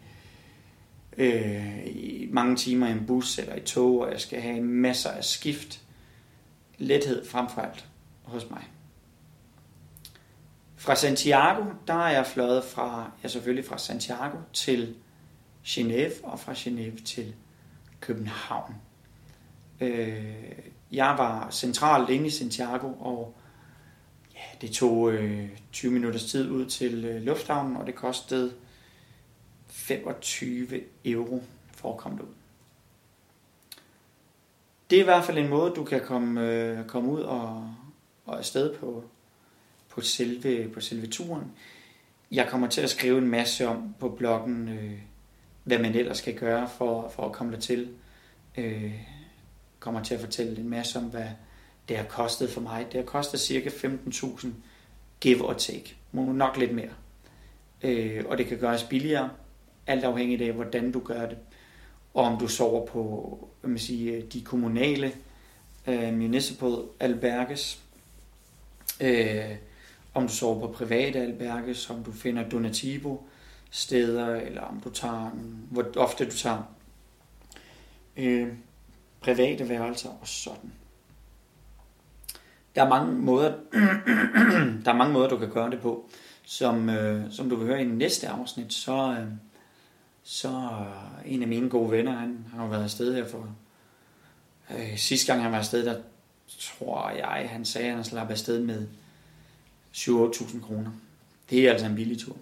øh, 1.18 1.87
i 1.87 2.29
mange 2.31 2.57
timer 2.57 2.87
i 2.87 2.92
en 2.92 3.07
bus 3.07 3.38
eller 3.38 3.55
i 3.55 3.61
tog, 3.61 4.00
og 4.00 4.12
jeg 4.12 4.20
skal 4.20 4.40
have 4.40 4.61
masser 4.61 5.11
af 5.11 5.24
skift. 5.24 5.81
Lethed 6.79 7.26
frem 7.26 7.46
for 7.55 7.61
alt 7.61 7.87
hos 8.26 8.50
mig. 8.50 8.64
Fra 10.76 10.94
Santiago, 10.94 11.64
der 11.86 11.94
er 11.94 12.10
jeg 12.10 12.26
fløjet 12.26 12.64
fra, 12.64 13.10
ja 13.22 13.28
selvfølgelig 13.28 13.64
fra 13.64 13.78
Santiago 13.78 14.36
til 14.52 14.96
Genève, 15.64 16.24
og 16.24 16.40
fra 16.40 16.52
Genève 16.52 17.04
til 17.04 17.34
København. 18.00 18.74
Øh, 19.80 20.52
jeg 20.92 21.14
var 21.18 21.50
centralt 21.50 22.10
inde 22.10 22.26
i 22.26 22.30
Santiago, 22.30 22.86
og 22.86 23.34
ja, 24.34 24.40
det 24.60 24.70
tog 24.70 25.12
øh, 25.12 25.48
20 25.72 25.92
minutters 25.92 26.24
tid 26.24 26.50
ud 26.50 26.66
til 26.66 27.04
øh, 27.04 27.22
lufthavnen, 27.22 27.76
og 27.76 27.86
det 27.86 27.94
kostede 27.94 28.52
25 29.66 30.80
euro 31.04 31.42
for 31.70 31.92
at 31.92 31.98
komme 31.98 32.22
ud. 32.22 32.28
Det 34.90 34.96
er 34.96 35.00
i 35.00 35.04
hvert 35.04 35.24
fald 35.24 35.38
en 35.38 35.48
måde, 35.48 35.72
du 35.74 35.84
kan 35.84 36.00
komme, 36.00 36.40
øh, 36.40 36.86
komme 36.86 37.10
ud 37.10 37.20
og, 37.20 37.74
og 38.26 38.38
afsted 38.38 38.74
på, 38.74 39.04
på, 39.88 40.00
selve, 40.00 40.68
på 40.68 40.80
selve 40.80 41.06
turen. 41.06 41.52
Jeg 42.30 42.48
kommer 42.48 42.68
til 42.68 42.80
at 42.80 42.90
skrive 42.90 43.18
en 43.18 43.28
masse 43.28 43.68
om 43.68 43.94
på 44.00 44.08
bloggen, 44.08 44.68
øh, 44.68 44.92
hvad 45.64 45.78
man 45.78 45.94
ellers 45.94 46.18
skal 46.18 46.34
gøre 46.34 46.68
for, 46.68 47.08
for 47.08 47.22
at 47.22 47.32
komme 47.32 47.52
dertil. 47.52 47.88
Øh, 48.56 48.92
kommer 49.80 50.02
til 50.02 50.14
at 50.14 50.20
fortælle 50.20 50.58
en 50.58 50.68
masse 50.68 50.98
om, 50.98 51.04
hvad 51.04 51.28
det 51.88 51.96
har 51.96 52.04
kostet 52.04 52.50
for 52.50 52.60
mig. 52.60 52.86
Det 52.92 53.00
har 53.00 53.06
kostet 53.06 53.40
cirka 53.40 53.68
15.000 53.68 54.48
give 55.20 55.44
or 55.44 55.52
take. 55.52 55.96
Nok 56.12 56.56
lidt 56.56 56.74
mere. 56.74 56.90
Øh, 57.82 58.24
og 58.28 58.38
det 58.38 58.46
kan 58.46 58.58
gøres 58.58 58.82
billigere, 58.82 59.30
alt 59.86 60.04
afhængigt 60.04 60.42
af, 60.42 60.52
hvordan 60.52 60.92
du 60.92 61.00
gør 61.00 61.26
det. 61.28 61.38
Og 62.14 62.24
om 62.24 62.38
du 62.38 62.48
sover 62.48 62.86
på 62.86 63.48
hvad 63.60 63.70
man 63.70 63.78
siger, 63.78 64.26
de 64.26 64.40
kommunale 64.40 65.12
øh, 65.86 66.14
municipal 66.14 66.76
alberges, 67.00 67.86
øh, 69.00 69.56
om 70.14 70.22
du 70.22 70.32
sover 70.32 70.61
på 70.61 70.72
private 70.72 71.18
alberges, 71.18 71.90
om 71.90 72.04
du 72.04 72.12
finder 72.12 72.48
donativo 72.48 73.16
steder, 73.70 74.37
eller 74.37 74.61
om 74.61 74.80
du 74.80 74.90
tager, 74.90 75.30
hvor 75.70 75.85
ofte 75.96 76.24
du 76.24 76.30
tager 76.30 76.62
øh, 78.16 78.48
private 79.20 79.68
værelser 79.68 80.11
og 80.20 80.28
sådan. 80.28 80.72
Der 82.74 82.85
er 82.85 82.88
mange 82.88 83.12
måder, 83.14 83.52
der 84.85 84.92
er 84.92 84.96
mange 84.96 85.12
måder, 85.12 85.28
du 85.28 85.37
kan 85.37 85.50
gøre 85.50 85.70
det 85.70 85.80
på. 85.80 86.11
Som, 86.44 86.90
øh, 86.90 87.32
som 87.32 87.50
du 87.50 87.56
vil 87.56 87.66
høre 87.66 87.82
i 87.82 87.85
næste 87.85 88.28
afsnit, 88.28 88.72
så, 88.72 89.16
øh, 89.20 89.26
så 90.22 90.48
øh, 90.48 91.32
en 91.32 91.42
af 91.42 91.48
mine 91.48 91.70
gode 91.70 91.90
venner, 91.90 92.12
han, 92.12 92.46
han 92.50 92.61
har 92.61 92.66
været 92.66 92.82
afsted 92.82 93.14
her 93.14 93.28
for... 93.28 93.48
Øh, 94.70 94.96
sidste 94.98 95.26
gang 95.32 95.42
han 95.42 95.52
var 95.52 95.59
afsted, 95.59 95.87
der 95.87 96.02
tror 96.48 97.11
jeg, 97.11 97.48
han 97.50 97.64
sagde, 97.64 97.88
at 97.88 97.94
han 97.94 98.04
slap 98.04 98.30
afsted 98.30 98.61
med 98.62 98.87
7-8.000 99.94 100.61
kroner. 100.61 100.90
Det 101.50 101.66
er 101.66 101.72
altså 101.72 101.87
en 101.87 101.94
billig 101.94 102.18
tur. 102.18 102.37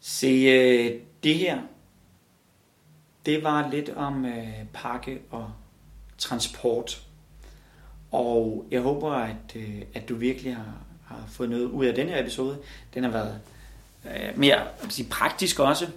Se, 0.00 0.26
øh, 0.26 1.00
det 1.22 1.34
her, 1.34 1.62
det 3.26 3.44
var 3.44 3.70
lidt 3.70 3.88
om 3.88 4.24
øh, 4.24 4.64
pakke 4.72 5.20
og 5.30 5.52
transport. 6.18 7.06
Og 8.10 8.66
jeg 8.70 8.80
håber, 8.80 9.12
at, 9.12 9.56
øh, 9.56 9.82
at 9.94 10.08
du 10.08 10.14
virkelig 10.14 10.56
har, 10.56 10.74
har 11.04 11.24
fået 11.28 11.50
noget 11.50 11.64
ud 11.64 11.84
af 11.84 11.94
den 11.94 12.08
her 12.08 12.20
episode. 12.20 12.58
Den 12.94 13.04
har 13.04 13.10
været 13.10 13.40
øh, 14.04 14.38
mere 14.38 14.66
sige, 14.88 15.08
praktisk 15.08 15.58
også, 15.58 15.88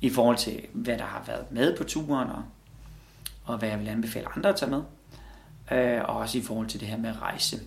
i 0.00 0.10
forhold 0.10 0.36
til, 0.36 0.66
hvad 0.72 0.98
der 0.98 1.04
har 1.04 1.24
været 1.26 1.50
med 1.50 1.76
på 1.76 1.84
turen, 1.84 2.28
og, 2.30 2.42
og 3.44 3.58
hvad 3.58 3.68
jeg 3.68 3.80
vil 3.80 3.88
anbefale 3.88 4.26
andre 4.36 4.48
at 4.50 4.56
tage 4.56 4.70
med. 4.70 4.82
Øh, 5.72 6.00
og 6.04 6.16
også 6.16 6.38
i 6.38 6.42
forhold 6.42 6.66
til 6.66 6.80
det 6.80 6.88
her 6.88 6.96
med 6.96 7.10
at 7.10 7.22
rejse. 7.22 7.60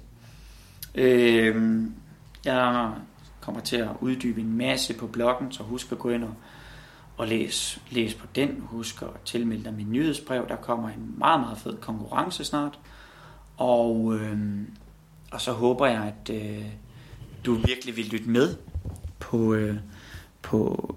Øh, 0.96 1.84
jeg 2.46 2.94
kommer 3.42 3.62
til 3.62 3.78
at 3.78 3.90
uddybe 4.02 4.42
en 4.42 4.58
masse 4.58 4.94
på 4.94 5.08
bloggen, 5.08 5.52
så 5.52 5.63
husk 5.63 5.92
at 5.92 6.00
gå 6.00 6.10
ind 6.10 6.24
og 6.24 6.34
og 7.18 7.28
læs, 7.28 7.82
læs 7.92 8.13
på 8.13 8.28
den. 8.36 8.50
Husk 8.60 9.02
at 9.02 9.10
tilmelde 9.26 9.63
dig 9.63 9.74
min 9.74 9.92
nyhedsbrev. 9.92 10.48
Der 10.48 10.56
kommer 10.56 10.90
en 10.90 11.13
meget, 11.18 11.40
meget 11.40 11.58
fed 11.58 11.78
konkurrence 11.78 12.46
snart. 12.46 12.80
Og, 13.58 14.16
øh, 14.16 14.60
og 15.32 15.42
så 15.42 15.52
håber 15.52 15.88
jeg, 15.88 16.13
at 16.22 16.36
øh, 16.36 16.66
du 17.46 17.54
virkelig 17.54 17.96
vil 17.98 18.06
lytte 18.06 18.30
med 18.30 18.56
på, 19.20 19.54
øh, 19.54 19.78
på 20.42 20.96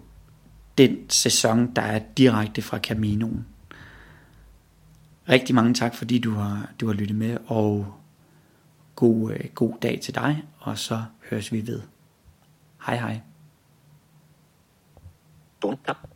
den 0.79 1.11
sæson, 1.11 1.75
der 1.77 1.83
er 1.83 2.01
direkte 2.17 2.63
fra 2.63 2.79
Caminoen. 2.79 3.47
Rigtig 5.31 5.55
mange 5.55 5.75
tak, 5.75 5.95
fordi 5.95 6.19
du 6.19 6.31
har, 6.31 6.71
du 6.81 6.87
har 6.87 6.95
lyttet 6.95 7.17
med, 7.17 7.39
og 7.47 7.95
god, 8.97 9.33
øh, 9.33 9.41
god 9.55 9.75
dag 9.83 10.01
til 10.01 10.15
dig, 10.15 10.45
og 10.59 10.79
så 10.79 11.05
høres 11.31 11.53
vi 11.53 11.67
ved. 11.67 11.83
Hej 12.87 12.97
hej. 12.97 13.21
Don't 15.65 16.10